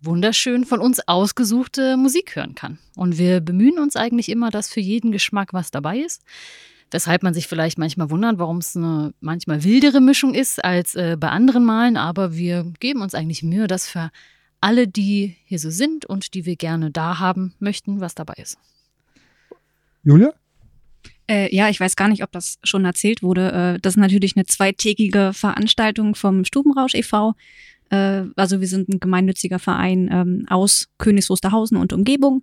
[0.00, 2.78] wunderschön von uns ausgesuchte Musik hören kann.
[2.96, 6.22] Und wir bemühen uns eigentlich immer, dass für jeden Geschmack was dabei ist.
[6.90, 11.16] Weshalb man sich vielleicht manchmal wundert, warum es eine manchmal wildere Mischung ist als äh,
[11.18, 11.96] bei anderen Malen.
[11.96, 14.10] Aber wir geben uns eigentlich Mühe, dass für
[14.60, 18.58] alle, die hier so sind und die wir gerne da haben möchten, was dabei ist.
[20.04, 20.32] Julia?
[21.28, 23.52] Äh, ja, ich weiß gar nicht, ob das schon erzählt wurde.
[23.76, 27.34] Äh, das ist natürlich eine zweitägige Veranstaltung vom Stubenrausch e.V.
[27.90, 32.42] Äh, also wir sind ein gemeinnütziger Verein ähm, aus Königs Wusterhausen und Umgebung.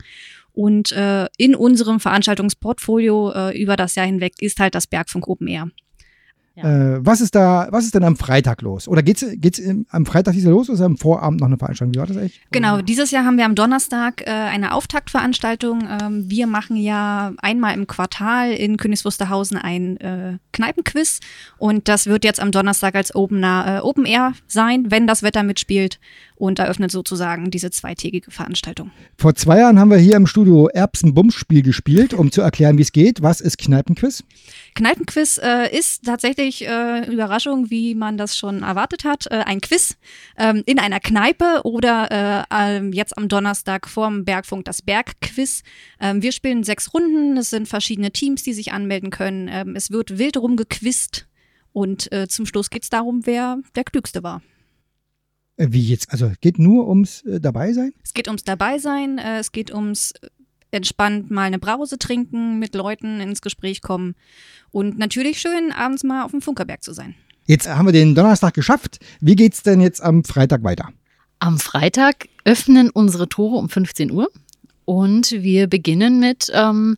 [0.54, 5.48] Und äh, in unserem Veranstaltungsportfolio äh, über das Jahr hinweg ist halt das Bergfunk Open
[5.48, 5.70] Air.
[6.56, 8.88] Äh, was ist da, was ist denn am Freitag los?
[8.88, 11.96] Oder geht's im, am Freitag dieser los oder ist am Vorabend noch eine Veranstaltung?
[11.96, 12.42] Wie war das eigentlich?
[12.52, 15.88] Genau, dieses Jahr haben wir am Donnerstag äh, eine Auftaktveranstaltung.
[15.90, 21.22] Ähm, wir machen ja einmal im Quartal in Königs Wusterhausen ein äh, Kneipenquiz
[21.58, 25.42] und das wird jetzt am Donnerstag als Opener, äh, Open Air sein, wenn das Wetter
[25.42, 26.00] mitspielt
[26.36, 28.92] und eröffnet sozusagen diese zweitägige Veranstaltung.
[29.18, 32.92] Vor zwei Jahren haben wir hier im Studio Erbsen-Bums-Spiel gespielt, um zu erklären, wie es
[32.92, 33.24] geht.
[33.24, 34.24] Was ist Kneipenquiz?
[34.74, 39.28] Kneipenquiz äh, ist tatsächlich äh, Überraschung, wie man das schon erwartet hat.
[39.28, 39.98] Äh, ein Quiz
[40.38, 45.64] ähm, in einer Kneipe oder äh, ähm, jetzt am Donnerstag vorm Bergfunk das Bergquiz.
[46.00, 47.38] Ähm, wir spielen sechs Runden.
[47.38, 49.48] Es sind verschiedene Teams, die sich anmelden können.
[49.52, 51.28] Ähm, es wird wild rumgequizt
[51.72, 54.42] und äh, zum Schluss geht es darum, wer der Klügste war.
[55.58, 56.12] Wie jetzt?
[56.12, 57.94] Also geht nur ums äh, Dabeisein?
[58.04, 60.14] Es geht ums Dabeisein, äh, es geht ums
[60.74, 64.16] entspannt mal eine Brause trinken, mit Leuten ins Gespräch kommen
[64.72, 67.16] und natürlich schön abends mal auf dem Funkerberg zu sein.
[67.46, 69.00] Jetzt haben wir den Donnerstag geschafft.
[69.20, 70.90] Wie geht's denn jetzt am Freitag weiter?
[71.40, 74.30] Am Freitag öffnen unsere Tore um 15 Uhr
[74.86, 76.98] und wir beginnen mit ähm,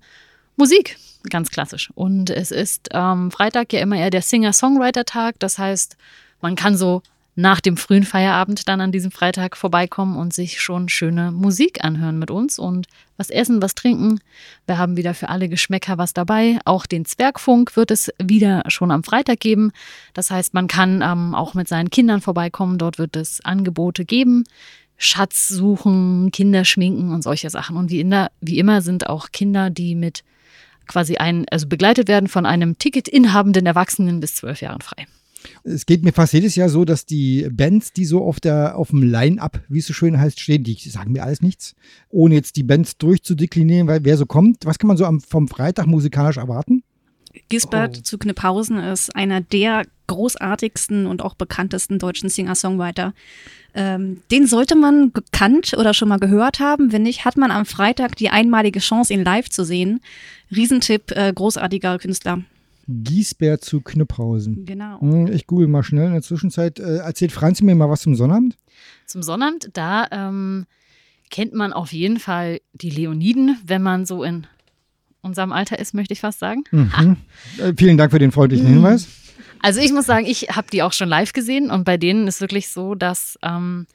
[0.55, 0.97] Musik,
[1.29, 1.89] ganz klassisch.
[1.95, 5.39] Und es ist ähm, Freitag ja immer eher der Singer-Songwriter-Tag.
[5.39, 5.97] Das heißt,
[6.41, 7.01] man kann so
[7.35, 12.17] nach dem frühen Feierabend dann an diesem Freitag vorbeikommen und sich schon schöne Musik anhören
[12.17, 14.19] mit uns und was essen, was trinken.
[14.65, 16.59] Wir haben wieder für alle Geschmäcker was dabei.
[16.63, 19.71] Auch den Zwergfunk wird es wieder schon am Freitag geben.
[20.13, 22.77] Das heißt, man kann ähm, auch mit seinen Kindern vorbeikommen.
[22.77, 24.45] Dort wird es Angebote geben.
[24.97, 27.75] Schatz suchen, Kinder schminken und solche Sachen.
[27.75, 30.23] Und wie, der, wie immer sind auch Kinder, die mit
[30.87, 35.05] quasi ein, also begleitet werden von einem Ticketinhabenden Erwachsenen bis zwölf Jahren frei.
[35.63, 38.89] Es geht mir fast jedes Jahr so, dass die Bands, die so auf, der, auf
[38.89, 41.75] dem Line-Up, wie es so schön heißt, stehen, die sagen mir alles nichts,
[42.10, 44.65] ohne jetzt die Bands durchzudeklinieren, weil wer so kommt.
[44.65, 46.84] Was kann man so am, vom Freitag musikalisch erwarten?
[47.49, 53.13] Gisbert zu Knipphausen ist einer der großartigsten und auch bekanntesten deutschen Singer-Songwriter.
[53.73, 56.91] Ähm, den sollte man gekannt oder schon mal gehört haben.
[56.91, 59.99] Wenn nicht, hat man am Freitag die einmalige Chance, ihn live zu sehen.
[60.55, 62.43] Riesentipp, äh, großartiger Künstler.
[62.87, 64.65] Giesbert zu Knüpphausen.
[64.65, 64.99] Genau.
[65.01, 66.79] Hm, Ich google mal schnell in der Zwischenzeit.
[66.79, 68.55] Äh, erzählt Franzi mir mal was zum Sonnabend?
[69.05, 70.65] Zum Sonnabend, da ähm,
[71.29, 74.47] kennt man auf jeden Fall die Leoniden, wenn man so in
[75.21, 76.63] unserem Alter ist, möchte ich fast sagen.
[76.71, 77.17] Mhm.
[77.57, 79.07] Äh, vielen Dank für den freundlichen Hinweis.
[79.61, 82.41] Also ich muss sagen, ich habe die auch schon live gesehen und bei denen ist
[82.41, 83.87] wirklich so, dass ähm,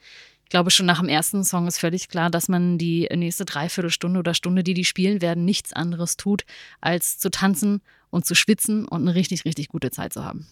[0.43, 4.19] ich glaube schon nach dem ersten Song ist völlig klar, dass man die nächste Dreiviertelstunde
[4.19, 6.45] oder Stunde, die die spielen werden, nichts anderes tut,
[6.81, 10.47] als zu tanzen und zu schwitzen und eine richtig, richtig gute Zeit zu haben.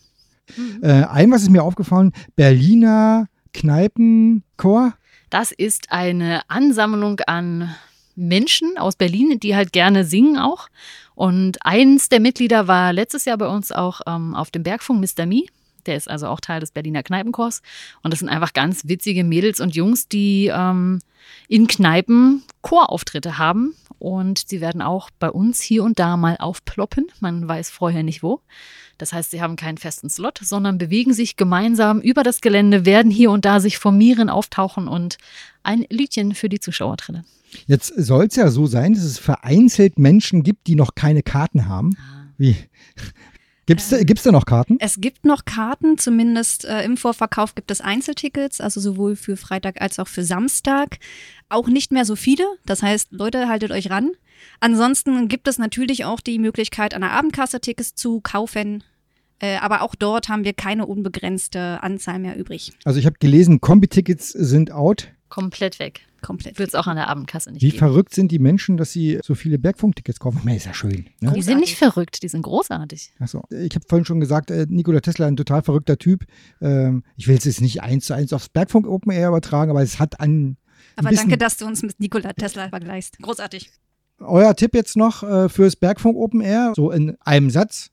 [0.82, 4.94] Äh, ein, was ist mir aufgefallen, Berliner Kneipenchor.
[5.30, 7.74] Das ist eine Ansammlung an
[8.14, 10.68] Menschen aus Berlin, die halt gerne singen auch.
[11.14, 15.26] Und eins der Mitglieder war letztes Jahr bei uns auch ähm, auf dem Bergfunk, Mr.
[15.26, 15.44] Me.
[15.86, 17.62] Der ist also auch Teil des Berliner Kneipenchors.
[18.02, 21.00] Und das sind einfach ganz witzige Mädels und Jungs, die ähm,
[21.48, 23.74] in Kneipen Chorauftritte haben.
[23.98, 27.06] Und sie werden auch bei uns hier und da mal aufploppen.
[27.20, 28.40] Man weiß vorher nicht wo.
[28.96, 33.10] Das heißt, sie haben keinen festen Slot, sondern bewegen sich gemeinsam über das Gelände, werden
[33.10, 35.18] hier und da sich formieren, auftauchen und
[35.62, 37.24] ein Liedchen für die Zuschauer trillen.
[37.66, 41.66] Jetzt soll es ja so sein, dass es vereinzelt Menschen gibt, die noch keine Karten
[41.66, 41.96] haben.
[42.36, 42.56] Wie?
[43.68, 44.78] Gibt es gibt's da noch Karten?
[44.80, 49.82] Es gibt noch Karten, zumindest äh, im Vorverkauf gibt es Einzeltickets, also sowohl für Freitag
[49.82, 50.96] als auch für Samstag.
[51.50, 54.12] Auch nicht mehr so viele, das heißt, Leute, haltet euch ran.
[54.60, 58.84] Ansonsten gibt es natürlich auch die Möglichkeit, an der Abendkasse Tickets zu kaufen.
[59.38, 62.72] Äh, aber auch dort haben wir keine unbegrenzte Anzahl mehr übrig.
[62.84, 65.08] Also ich habe gelesen, Kombi-Tickets sind out.
[65.28, 66.02] Komplett weg.
[66.20, 66.58] Komplett.
[66.58, 67.78] Wird es auch an der Abendkasse nicht Wie geben.
[67.78, 70.40] verrückt sind die Menschen, dass sie so viele Bergfunktickets kaufen?
[70.44, 71.08] Meine, ist ja schön.
[71.20, 71.32] Ne?
[71.32, 73.12] Die sind nicht verrückt, die sind großartig.
[73.20, 76.24] Achso, ich habe vorhin schon gesagt, äh, Nikola Tesla ein total verrückter Typ.
[76.60, 79.82] Ähm, ich will es jetzt nicht eins zu eins aufs Bergfunk Open Air übertragen, aber
[79.82, 80.56] es hat an.
[80.96, 83.18] Aber bisschen, danke, dass du uns mit Nikola Tesla vergleichst.
[83.22, 83.70] Großartig.
[84.18, 87.90] Euer Tipp jetzt noch äh, fürs Bergfunk Open Air, so in einem Satz.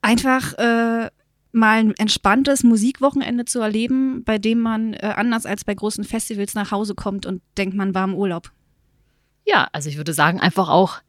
[0.00, 1.10] Einfach äh,
[1.52, 6.54] mal ein entspanntes Musikwochenende zu erleben, bei dem man äh, anders als bei großen Festivals
[6.54, 8.50] nach Hause kommt und denkt, man war im Urlaub.
[9.46, 11.00] Ja, also ich würde sagen, einfach auch,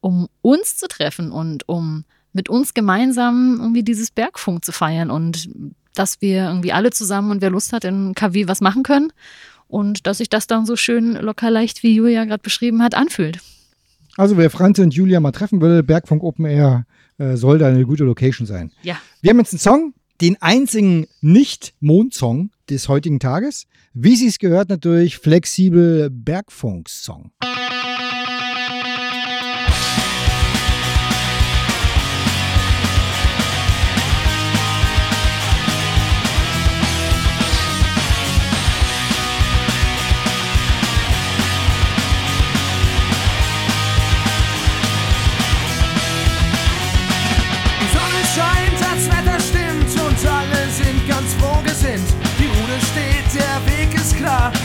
[0.00, 5.48] um uns zu treffen und um mit uns gemeinsam irgendwie dieses Bergfunk zu feiern und
[5.94, 9.12] dass wir irgendwie alle zusammen und wer Lust hat in KW was machen können
[9.68, 13.38] und dass sich das dann so schön locker leicht, wie Julia gerade beschrieben hat, anfühlt.
[14.16, 16.84] Also wer Franzi und Julia mal treffen will, Bergfunk Open Air
[17.22, 18.72] äh, soll da eine gute Location sein.
[18.82, 18.98] Ja.
[19.20, 23.66] Wir haben jetzt einen Song, den einzigen Nicht-Mond-Song des heutigen Tages.
[23.94, 27.30] Wie sie es gehört, natürlich flexibel Bergfunk-Song.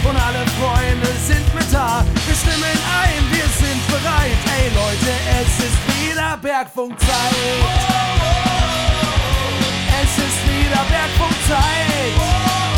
[0.03, 2.03] Und alle Freunde sind mit da.
[2.25, 4.39] Wir stimmen ein, wir sind bereit.
[4.57, 7.07] Ey Leute, es ist wieder Bergfunkzeit.
[10.01, 12.76] Es ist wieder Bergfunkzeit.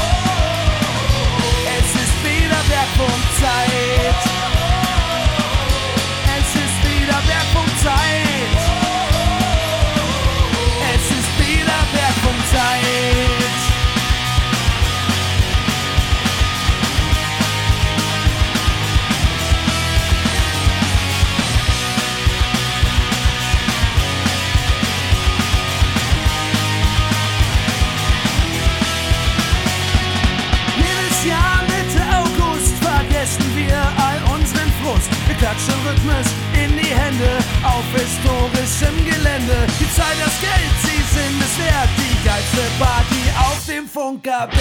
[35.59, 39.67] Klatschen rhythmisch in die Hände auf historischem Gelände.
[39.79, 41.89] Die Zeit, das Geld, sie sind es wert.
[41.97, 44.51] Die geilste Party auf dem Funkerberg.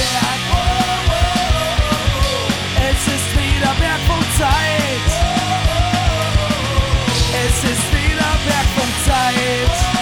[2.90, 5.08] Es ist wieder Bergfunkzeit.
[7.46, 9.97] Es ist wieder Bergfunkzeit.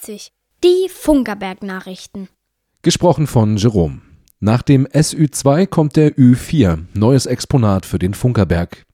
[0.00, 0.32] 370.
[0.64, 2.28] Die Funkerberg-Nachrichten.
[2.82, 4.00] Gesprochen von Jerome.
[4.40, 8.84] Nach dem SÜ2 kommt der Ü4, neues Exponat für den Funkerberg.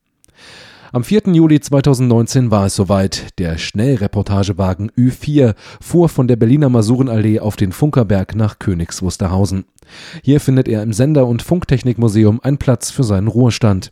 [0.91, 1.33] Am 4.
[1.33, 3.39] Juli 2019 war es soweit.
[3.39, 9.65] Der Schnellreportagewagen Ü4 fuhr von der Berliner Masurenallee auf den Funkerberg nach Königs Wusterhausen.
[10.23, 13.91] Hier findet er im Sender- und Funktechnikmuseum einen Platz für seinen Ruhestand.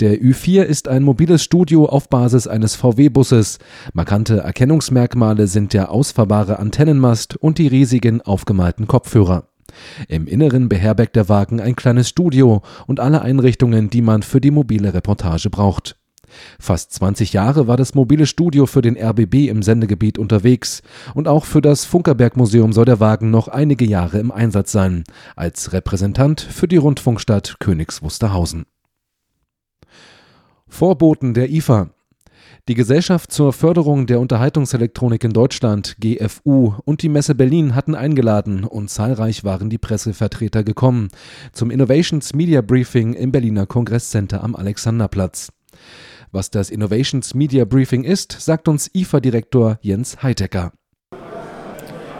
[0.00, 3.58] Der Ü4 ist ein mobiles Studio auf Basis eines VW-Busses.
[3.92, 9.48] Markante Erkennungsmerkmale sind der ausfahrbare Antennenmast und die riesigen aufgemalten Kopfhörer.
[10.08, 14.50] Im Inneren beherbergt der Wagen ein kleines Studio und alle Einrichtungen, die man für die
[14.50, 15.96] mobile Reportage braucht.
[16.58, 20.82] Fast 20 Jahre war das mobile Studio für den RBB im Sendegebiet unterwegs
[21.14, 25.04] und auch für das Funkerberg-Museum soll der Wagen noch einige Jahre im Einsatz sein,
[25.36, 28.66] als Repräsentant für die Rundfunkstadt Königs Wusterhausen.
[30.68, 31.90] Vorboten der IFA.
[32.68, 38.64] Die Gesellschaft zur Förderung der Unterhaltungselektronik in Deutschland, GFU, und die Messe Berlin hatten eingeladen
[38.64, 41.08] und zahlreich waren die Pressevertreter gekommen
[41.52, 45.50] zum Innovations Media Briefing im Berliner Kongresscenter am Alexanderplatz.
[46.30, 50.72] Was das Innovations Media Briefing ist, sagt uns IFA-Direktor Jens Heitecker.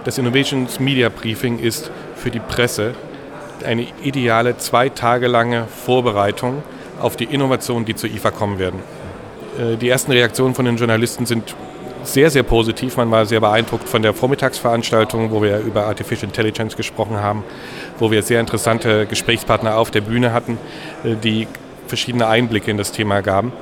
[0.05, 2.95] Das Innovations Media Briefing ist für die Presse
[3.65, 6.63] eine ideale zwei Tage lange Vorbereitung
[7.01, 8.81] auf die Innovationen, die zur IFA kommen werden.
[9.59, 11.55] Äh, die ersten Reaktionen von den Journalisten sind
[12.05, 12.97] sehr, sehr positiv.
[12.97, 17.45] Man war sehr beeindruckt von der Vormittagsveranstaltung, wo wir über Artificial Intelligence gesprochen haben,
[17.99, 20.59] wo wir sehr interessante Gesprächspartner auf der Bühne hatten,
[21.05, 21.47] äh, die
[21.87, 23.53] verschiedene Einblicke in das Thema gaben.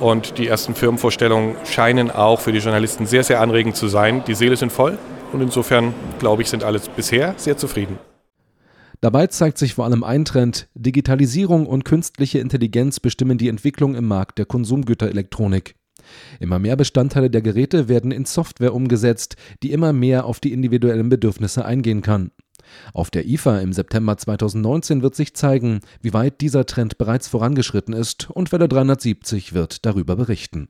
[0.00, 4.24] Und die ersten Firmenvorstellungen scheinen auch für die Journalisten sehr, sehr anregend zu sein.
[4.26, 4.98] Die Seele sind voll
[5.32, 7.98] und insofern, glaube ich, sind alle bisher sehr zufrieden.
[9.02, 14.06] Dabei zeigt sich vor allem ein Trend, Digitalisierung und künstliche Intelligenz bestimmen die Entwicklung im
[14.06, 15.74] Markt der Konsumgüterelektronik.
[16.38, 19.34] Immer mehr Bestandteile der Geräte werden in Software umgesetzt,
[19.64, 22.30] die immer mehr auf die individuellen Bedürfnisse eingehen kann.
[22.94, 27.94] Auf der IFA im September 2019 wird sich zeigen, wie weit dieser Trend bereits vorangeschritten
[27.94, 30.68] ist und Welle 370 wird darüber berichten.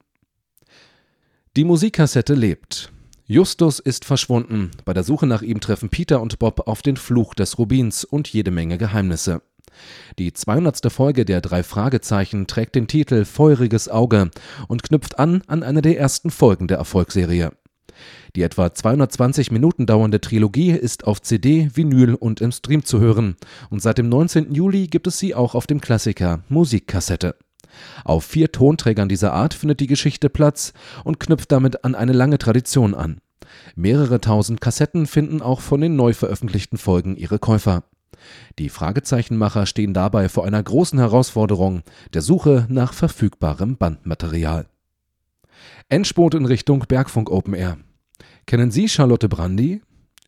[1.55, 2.92] Die Musikkassette lebt.
[3.33, 4.73] Justus ist verschwunden.
[4.85, 8.29] Bei der Suche nach ihm treffen Peter und Bob auf den Fluch des Rubins und
[8.29, 9.41] jede Menge Geheimnisse.
[10.19, 10.93] Die 200.
[10.93, 14.31] Folge der drei Fragezeichen trägt den Titel Feuriges Auge
[14.69, 17.53] und knüpft an an eine der ersten Folgen der Erfolgsserie.
[18.37, 23.37] Die etwa 220 Minuten dauernde Trilogie ist auf CD, Vinyl und im Stream zu hören
[23.71, 24.53] und seit dem 19.
[24.53, 27.37] Juli gibt es sie auch auf dem Klassiker Musikkassette.
[28.05, 32.37] Auf vier Tonträgern dieser Art findet die Geschichte Platz und knüpft damit an eine lange
[32.37, 33.22] Tradition an.
[33.75, 37.85] Mehrere tausend Kassetten finden auch von den neu veröffentlichten Folgen ihre Käufer.
[38.59, 41.83] Die Fragezeichenmacher stehen dabei vor einer großen Herausforderung,
[42.15, 44.67] der Suche nach verfügbarem Bandmaterial.
[45.89, 47.79] Endspurt in Richtung Bergfunk Open Air.
[48.47, 49.83] Kennen Sie Charlotte Brandy?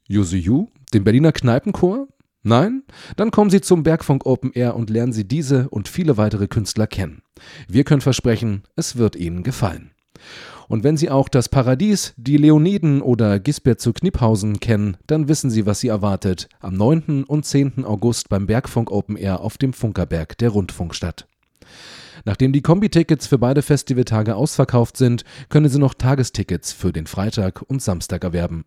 [0.06, 0.68] Yuzu Yu?
[0.92, 2.08] Den Berliner Kneipenchor?
[2.42, 2.82] Nein?
[3.16, 6.86] Dann kommen Sie zum Bergfunk Open Air und lernen Sie diese und viele weitere Künstler
[6.86, 7.22] kennen.
[7.68, 9.92] Wir können versprechen, es wird Ihnen gefallen.
[10.68, 15.50] Und wenn Sie auch das Paradies, die Leoniden oder Gisbert zu Kniphausen kennen, dann wissen
[15.50, 17.24] Sie, was Sie erwartet am 9.
[17.24, 17.84] und 10.
[17.84, 21.26] August beim Bergfunk Open Air auf dem Funkerberg der Rundfunkstadt.
[22.24, 27.60] Nachdem die Kombi-Tickets für beide Festivaltage ausverkauft sind, können Sie noch Tagestickets für den Freitag
[27.62, 28.64] und Samstag erwerben.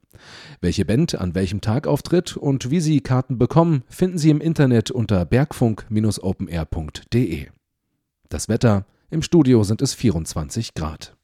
[0.62, 4.92] Welche Band an welchem Tag auftritt und wie Sie Karten bekommen, finden Sie im Internet
[4.92, 7.48] unter bergfunk-openair.de.
[8.30, 11.17] Das Wetter, im Studio sind es 24 Grad.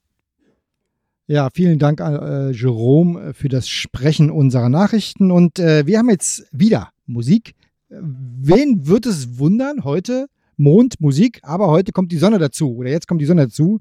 [1.25, 5.31] Ja, vielen Dank an äh, Jerome für das Sprechen unserer Nachrichten.
[5.31, 7.55] Und äh, wir haben jetzt wieder Musik.
[7.87, 10.27] Wen wird es wundern heute?
[10.57, 12.75] Mond, Musik, aber heute kommt die Sonne dazu.
[12.75, 13.79] Oder jetzt kommt die Sonne dazu.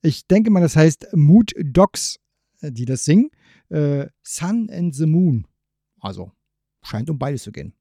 [0.00, 2.20] Ich denke mal, das heißt Mood Dogs,
[2.60, 3.30] äh, die das singen.
[3.68, 5.48] Äh, Sun and the Moon.
[5.98, 6.30] Also,
[6.82, 7.74] scheint um beides zu gehen.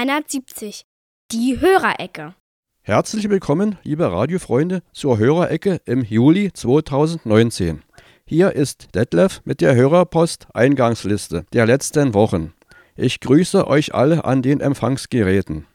[0.00, 0.86] 370.
[1.30, 2.34] Die Hörerecke.
[2.80, 7.82] Herzlich willkommen, liebe Radiofreunde, zur Hörerecke im Juli 2019.
[8.24, 12.54] Hier ist Detlef mit der Hörerpost-Eingangsliste der letzten Wochen.
[12.96, 15.66] Ich grüße euch alle an den Empfangsgeräten.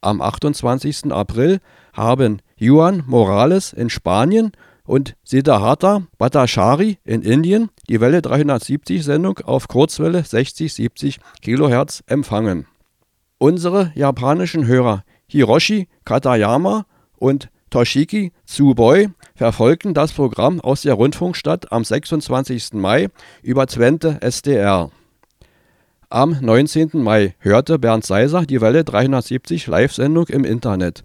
[0.00, 1.12] Am 28.
[1.12, 1.60] April
[1.92, 4.52] haben Juan Morales in Spanien
[4.84, 12.66] und Siddhartha Bhattacharya in Indien die Welle 370 Sendung auf Kurzwelle 60-70 kHz empfangen.
[13.42, 16.84] Unsere japanischen Hörer Hiroshi Katayama
[17.16, 22.74] und Toshiki Tsuboi verfolgten das Programm aus der Rundfunkstadt am 26.
[22.74, 23.08] Mai
[23.42, 24.90] über Twente SDR.
[26.10, 26.90] Am 19.
[26.92, 31.02] Mai hörte Bernd Seiser die Welle 370 Live-Sendung im Internet.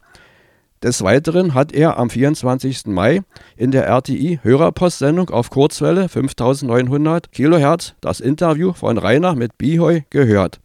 [0.83, 2.87] Des Weiteren hat er am 24.
[2.87, 3.21] Mai
[3.55, 10.59] in der RTI Hörerpostsendung auf Kurzwelle 5900 kHz das Interview von Rainer mit Bihoy gehört.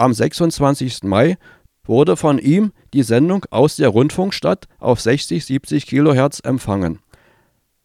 [0.00, 1.02] Am 26.
[1.02, 1.36] Mai
[1.84, 7.00] wurde von ihm die Sendung aus der Rundfunkstadt auf 60-70 kHz empfangen.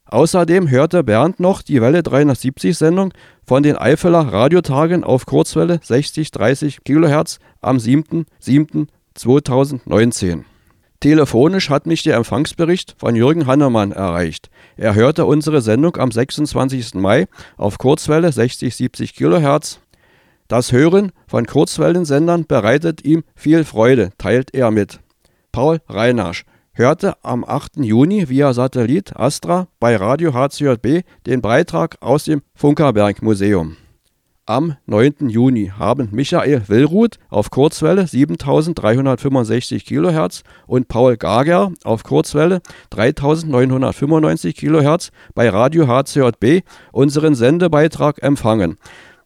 [0.05, 3.11] Außerdem hörte Bernd noch die Welle 370 Sendung
[3.45, 10.45] von den Eifeler Radiotagen auf Kurzwelle 60-30 kHz am 7.7.2019.
[11.01, 14.49] Telefonisch hat mich der Empfangsbericht von Jürgen Hannemann erreicht.
[14.78, 16.95] Er hörte unsere Sendung am 26.
[16.95, 19.80] Mai auf Kurzwelle 60-70 kHz.
[20.47, 24.99] Das Hören von Kurzwellensendern bereitet ihm viel Freude, teilt er mit.
[25.51, 27.77] Paul Reinasch hörte am 8.
[27.77, 33.77] Juni via Satellit Astra bei Radio HCJB den Beitrag aus dem Funkerberg Museum.
[34.45, 35.29] Am 9.
[35.29, 45.09] Juni haben Michael Willruth auf Kurzwelle 7365 kHz und Paul Gager auf Kurzwelle 3995 kHz
[45.33, 48.77] bei Radio HCJB unseren Sendebeitrag empfangen.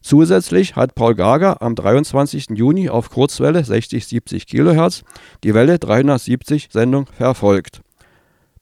[0.01, 2.51] Zusätzlich hat Paul Gager am 23.
[2.51, 5.03] Juni auf Kurzwelle 60-70 kHz
[5.43, 7.81] die Welle 370 Sendung verfolgt.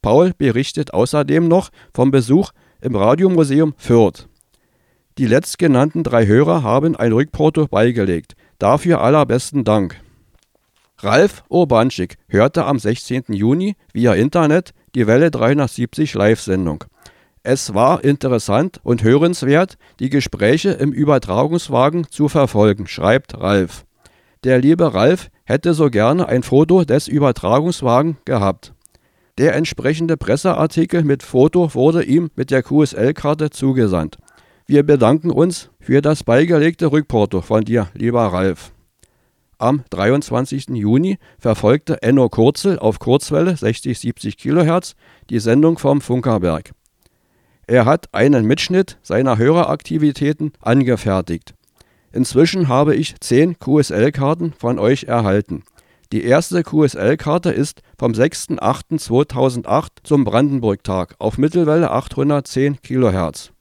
[0.02, 4.28] Paul berichtet außerdem noch vom Besuch im Radiomuseum Fürth.
[5.18, 8.36] Die letztgenannten drei Hörer haben ein Rückporto beigelegt.
[8.60, 10.00] Dafür allerbesten Dank.
[11.00, 13.26] Ralf Urbanschik hörte am 16.
[13.30, 16.84] Juni via Internet die Welle 370 Live-Sendung.
[17.50, 23.86] Es war interessant und hörenswert, die Gespräche im Übertragungswagen zu verfolgen, schreibt Ralf.
[24.44, 28.74] Der liebe Ralf hätte so gerne ein Foto des Übertragungswagen gehabt.
[29.38, 34.18] Der entsprechende Presseartikel mit Foto wurde ihm mit der QSL-Karte zugesandt.
[34.66, 38.74] Wir bedanken uns für das beigelegte Rückporto von dir, lieber Ralf.
[39.58, 40.68] Am 23.
[40.72, 44.96] Juni verfolgte Enno Kurzel auf Kurzwelle 60-70 kHz
[45.30, 46.74] die Sendung vom Funkerberg.
[47.70, 51.54] Er hat einen Mitschnitt seiner Höreraktivitäten angefertigt.
[52.14, 55.64] Inzwischen habe ich 10 QSL-Karten von euch erhalten.
[56.14, 63.52] Die erste QSL-Karte ist vom 6.8.2008 zum Brandenburg-Tag auf Mittelwelle 810 kHz.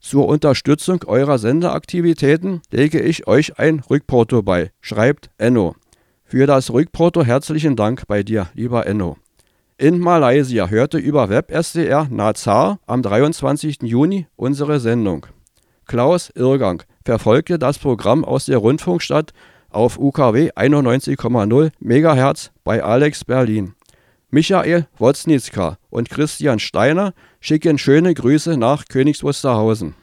[0.00, 5.76] Zur Unterstützung eurer Sendeaktivitäten lege ich euch ein Rückporto bei, schreibt Enno.
[6.24, 9.18] Für das Rückporto herzlichen Dank bei dir, lieber Enno.
[9.82, 13.82] In Malaysia hörte über WebSDR Nazar am 23.
[13.82, 15.26] Juni unsere Sendung.
[15.86, 19.32] Klaus Irrgang verfolgte das Programm aus der Rundfunkstadt
[19.70, 23.74] auf UKW 91,0 MHz bei Alex Berlin.
[24.30, 29.96] Michael Woznitzka und Christian Steiner schicken schöne Grüße nach Königs Wusterhausen.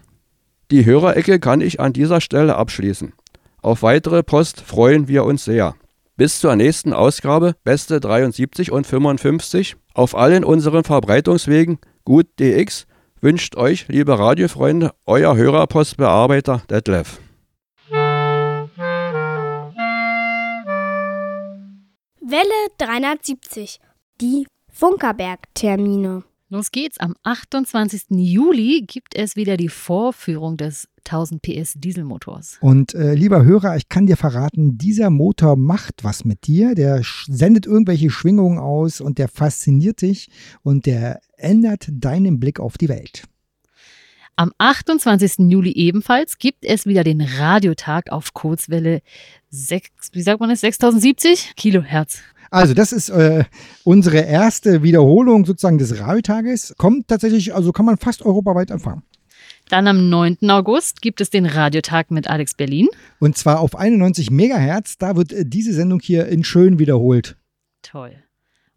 [0.72, 3.14] Die Hörerecke kann ich an dieser Stelle abschließen.
[3.62, 5.74] Auf weitere Post freuen wir uns sehr.
[6.20, 12.88] Bis zur nächsten Ausgabe, beste 73 und 55, auf allen unseren Verbreitungswegen gut DX,
[13.22, 17.22] wünscht euch, liebe Radiofreunde, euer Hörerpostbearbeiter Detlef.
[22.20, 23.80] Welle 370.
[24.20, 26.26] Die Funkerberg-Termine.
[26.50, 27.00] Los geht's.
[27.00, 28.08] Am 28.
[28.10, 32.58] Juli gibt es wieder die Vorführung des 1000 PS Dieselmotors.
[32.62, 36.76] Und äh, lieber Hörer, ich kann dir verraten, dieser Motor macht was mit dir.
[36.76, 40.30] Der sendet irgendwelche Schwingungen aus und der fasziniert dich
[40.62, 43.24] und der ändert deinen Blick auf die Welt.
[44.36, 45.50] Am 28.
[45.50, 49.02] Juli ebenfalls gibt es wieder den Radiotag auf Kurzwelle
[49.50, 52.22] 6, wie sagt man es, 6070 Kilohertz.
[52.50, 53.44] Also, das ist äh,
[53.84, 56.74] unsere erste Wiederholung sozusagen des Radiotages.
[56.78, 59.04] Kommt tatsächlich, also kann man fast europaweit empfangen.
[59.70, 60.50] Dann am 9.
[60.50, 62.88] August gibt es den Radiotag mit Alex Berlin.
[63.20, 64.98] Und zwar auf 91 Megahertz.
[64.98, 67.38] Da wird äh, diese Sendung hier in schön wiederholt.
[67.84, 68.16] Toll.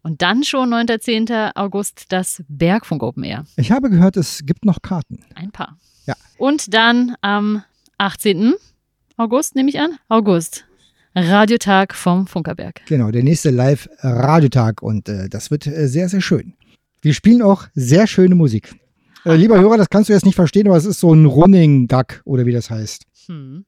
[0.03, 0.87] Und dann schon 9.
[0.99, 1.29] 10.
[1.55, 3.45] August das Bergfunk Open Air.
[3.57, 5.19] Ich habe gehört, es gibt noch Karten.
[5.33, 5.77] Ein paar.
[6.05, 6.13] Ja.
[6.37, 7.63] Und dann am
[7.97, 8.53] 18.
[9.17, 9.97] August, nehme ich an.
[10.09, 10.65] August.
[11.15, 12.85] Radiotag vom Funkerberg.
[12.85, 16.53] Genau, der nächste Live-Radiotag und äh, das wird äh, sehr, sehr schön.
[17.01, 18.75] Wir spielen auch sehr schöne Musik.
[19.25, 21.87] Äh, lieber Hörer, das kannst du jetzt nicht verstehen, aber es ist so ein Running
[21.87, 23.05] Gag oder wie das heißt.
[23.27, 23.65] Hm.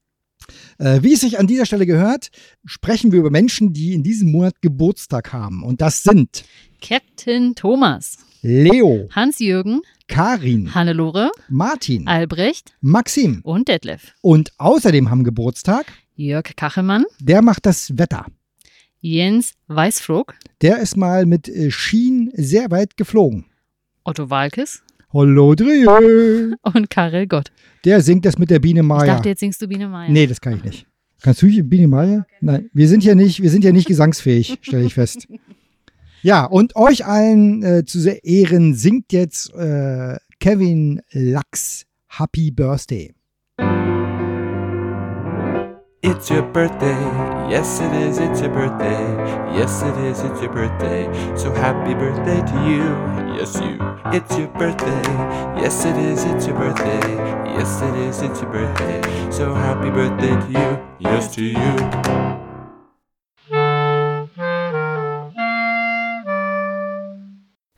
[0.77, 2.29] Äh, wie es sich an dieser Stelle gehört,
[2.65, 5.63] sprechen wir über Menschen, die in diesem Monat Geburtstag haben.
[5.63, 6.43] Und das sind
[6.81, 14.13] Captain Thomas, Leo, Hans-Jürgen, Karin, Hannelore, Martin, Albrecht Maxim und Detlef.
[14.21, 15.85] und außerdem haben Geburtstag,
[16.15, 18.25] Jörg Kachelmann, der macht das Wetter.
[18.99, 23.45] Jens Weißflog, Der ist mal mit äh, Schienen sehr weit geflogen.
[24.03, 24.83] Otto Walkes
[25.17, 25.97] Hallo Drio.
[26.61, 27.49] und Karel Gott.
[27.85, 29.15] Der singt das mit der Biene Ich Maya.
[29.15, 30.11] dachte, jetzt singst du Biene Meier.
[30.11, 30.87] Nee, das kann ich nicht.
[31.21, 32.25] Kannst du Biene Maya?
[32.41, 35.27] Nein, wir sind ja nicht, wir sind ja nicht gesangsfähig, stelle ich fest.
[36.21, 43.13] Ja, und euch allen äh, zu sehr Ehren singt jetzt äh, Kevin Lachs Happy Birthday.
[46.07, 47.01] It's your birthday,
[47.49, 49.01] yes it is, it's your birthday,
[49.57, 51.05] yes it is, it's your birthday.
[51.35, 52.85] So happy birthday to you,
[53.35, 53.79] yes you.
[54.13, 55.01] It's your birthday,
[55.59, 57.15] yes it is, it's your birthday,
[57.57, 59.01] yes it is, it's your birthday.
[59.31, 61.75] So happy birthday to you, yes to you.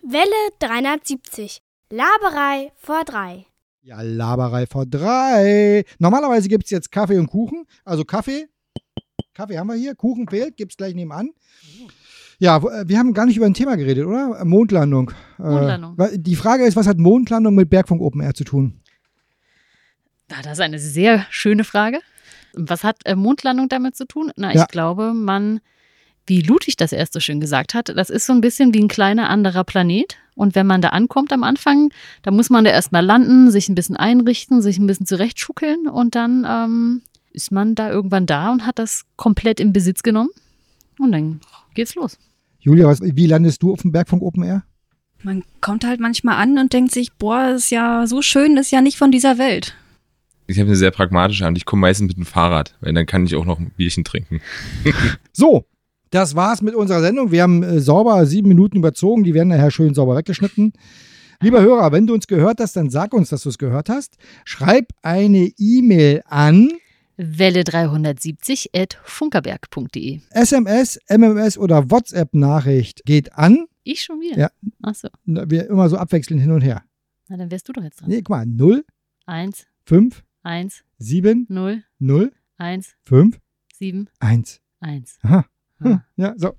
[0.03, 1.61] Welle 370.
[1.91, 3.46] Laberei vor drei.
[3.87, 5.85] Ja, Laberei vor drei.
[5.97, 7.63] Normalerweise gibt es jetzt Kaffee und Kuchen.
[7.85, 8.49] Also Kaffee.
[9.33, 9.95] Kaffee haben wir hier.
[9.95, 11.29] Kuchen fehlt, gibt es gleich nebenan.
[12.37, 14.43] Ja, äh, wir haben gar nicht über ein Thema geredet, oder?
[14.43, 15.11] Mondlandung.
[15.39, 15.95] Äh, Mondlandung.
[16.17, 18.81] die Frage ist, was hat Mondlandung mit Bergfunk Open Air zu tun?
[20.27, 21.99] Das ist eine sehr schöne Frage.
[22.55, 24.33] Was hat äh, Mondlandung damit zu tun?
[24.35, 24.63] Na, Ja.
[24.63, 25.61] ich glaube, man,
[26.27, 28.87] wie Ludwig das erst so schön gesagt hat, das ist so ein bisschen wie ein
[28.87, 30.17] kleiner anderer Planet.
[30.35, 31.89] Und wenn man da ankommt am Anfang,
[32.21, 36.13] dann muss man da erstmal landen, sich ein bisschen einrichten, sich ein bisschen zurechtschuckeln und
[36.13, 37.01] dann ähm,
[37.31, 40.29] ist man da irgendwann da und hat das komplett in Besitz genommen.
[40.99, 41.39] Und dann
[41.73, 42.19] geht's los.
[42.59, 44.63] Julia, was, wie landest du auf dem Bergfunk Open Air?
[45.23, 48.81] Man kommt halt manchmal an und denkt sich, boah, ist ja so schön, ist ja
[48.81, 49.75] nicht von dieser Welt.
[50.45, 51.57] Ich habe eine sehr pragmatische Hand.
[51.57, 54.41] Ich komme meistens mit dem Fahrrad, weil dann kann ich auch noch ein Bierchen trinken.
[55.33, 55.65] So,
[56.11, 57.31] das war's mit unserer Sendung.
[57.31, 59.23] Wir haben äh, sauber sieben Minuten überzogen.
[59.23, 60.73] Die werden nachher schön sauber weggeschnitten.
[61.41, 64.17] Lieber Hörer, wenn du uns gehört hast, dann sag uns, dass du es gehört hast.
[64.43, 66.71] Schreib eine E-Mail an
[67.17, 70.19] Welle 370 at funkerberg.de.
[70.31, 73.65] SMS, MMS oder WhatsApp-Nachricht geht an.
[73.83, 74.37] Ich schon wieder?
[74.37, 74.49] Ja.
[74.81, 75.09] Achso.
[75.25, 76.83] Na, Wir immer so abwechselnd hin und her.
[77.27, 78.09] Na, dann wärst du doch jetzt dran.
[78.09, 78.83] Nee, guck mal, 0,
[79.25, 83.37] Eins, 5, eins, 7, null, 0, eins, 5,
[83.77, 84.61] sieben, 1.
[84.79, 85.19] eins.
[85.21, 85.45] Aha.
[85.79, 86.53] Hm, ja, so.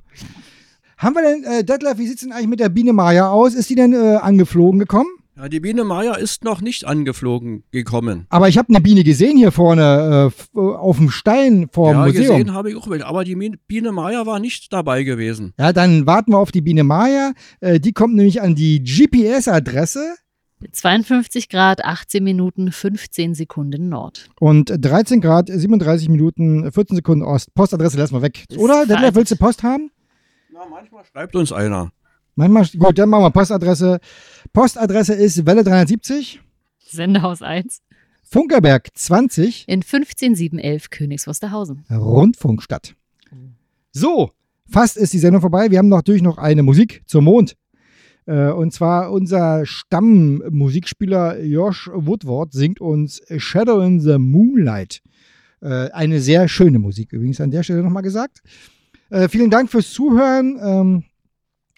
[0.96, 3.54] Haben wir denn, äh, Detlef, wie sieht's denn eigentlich mit der Biene Maya aus?
[3.54, 5.08] Ist die denn äh, angeflogen gekommen?
[5.38, 8.26] Ja, die Biene Maya ist noch nicht angeflogen gekommen.
[8.28, 12.06] Aber ich habe eine Biene gesehen hier vorne äh, auf dem Stein vor dem ja,
[12.06, 12.38] Museum.
[12.38, 13.06] gesehen habe ich auch welche.
[13.06, 13.36] Aber die
[13.68, 15.54] Biene Maya war nicht dabei gewesen.
[15.56, 17.34] Ja, dann warten wir auf die Biene Maya.
[17.60, 20.16] Äh, die kommt nämlich an die GPS-Adresse
[20.72, 24.28] 52 Grad, 18 Minuten, 15 Sekunden Nord.
[24.40, 27.54] und 13 Grad, 37 Minuten, 14 Sekunden Ost.
[27.54, 28.44] Postadresse lassen wir weg.
[28.56, 28.86] Oder?
[28.86, 29.90] Detlef, willst du Post haben?
[31.12, 31.92] Schreibt uns einer.
[32.34, 33.98] Manchmal, gut, dann machen wir Postadresse.
[34.52, 36.40] Postadresse ist Welle 370,
[36.78, 37.82] Sendehaus 1
[38.30, 41.26] Funkerberg 20, in 15711 Königs
[41.90, 42.94] Rundfunkstadt.
[43.90, 44.30] So,
[44.70, 45.70] fast ist die Sendung vorbei.
[45.70, 47.56] Wir haben natürlich noch eine Musik zum Mond.
[48.28, 55.00] Äh, Und zwar unser Stammmusikspieler Josh Woodward singt uns Shadow in the Moonlight.
[55.62, 58.42] Äh, Eine sehr schöne Musik übrigens an der Stelle nochmal gesagt.
[59.08, 60.58] Äh, Vielen Dank fürs Zuhören.
[60.62, 61.04] Ähm,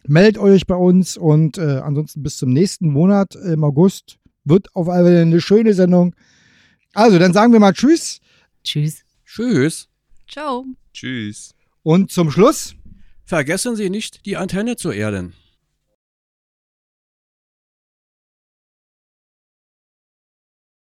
[0.08, 5.04] Meldet euch bei uns und ansonsten bis zum nächsten Monat im August wird auf alle
[5.04, 6.14] Fälle eine schöne Sendung.
[6.94, 8.18] Also, dann sagen wir mal Tschüss.
[8.64, 9.04] Tschüss.
[9.26, 9.88] Tschüss.
[10.26, 10.64] Ciao.
[10.94, 11.54] Tschüss.
[11.82, 12.74] Und zum Schluss.
[13.26, 15.34] Vergessen Sie nicht, die Antenne zu erden.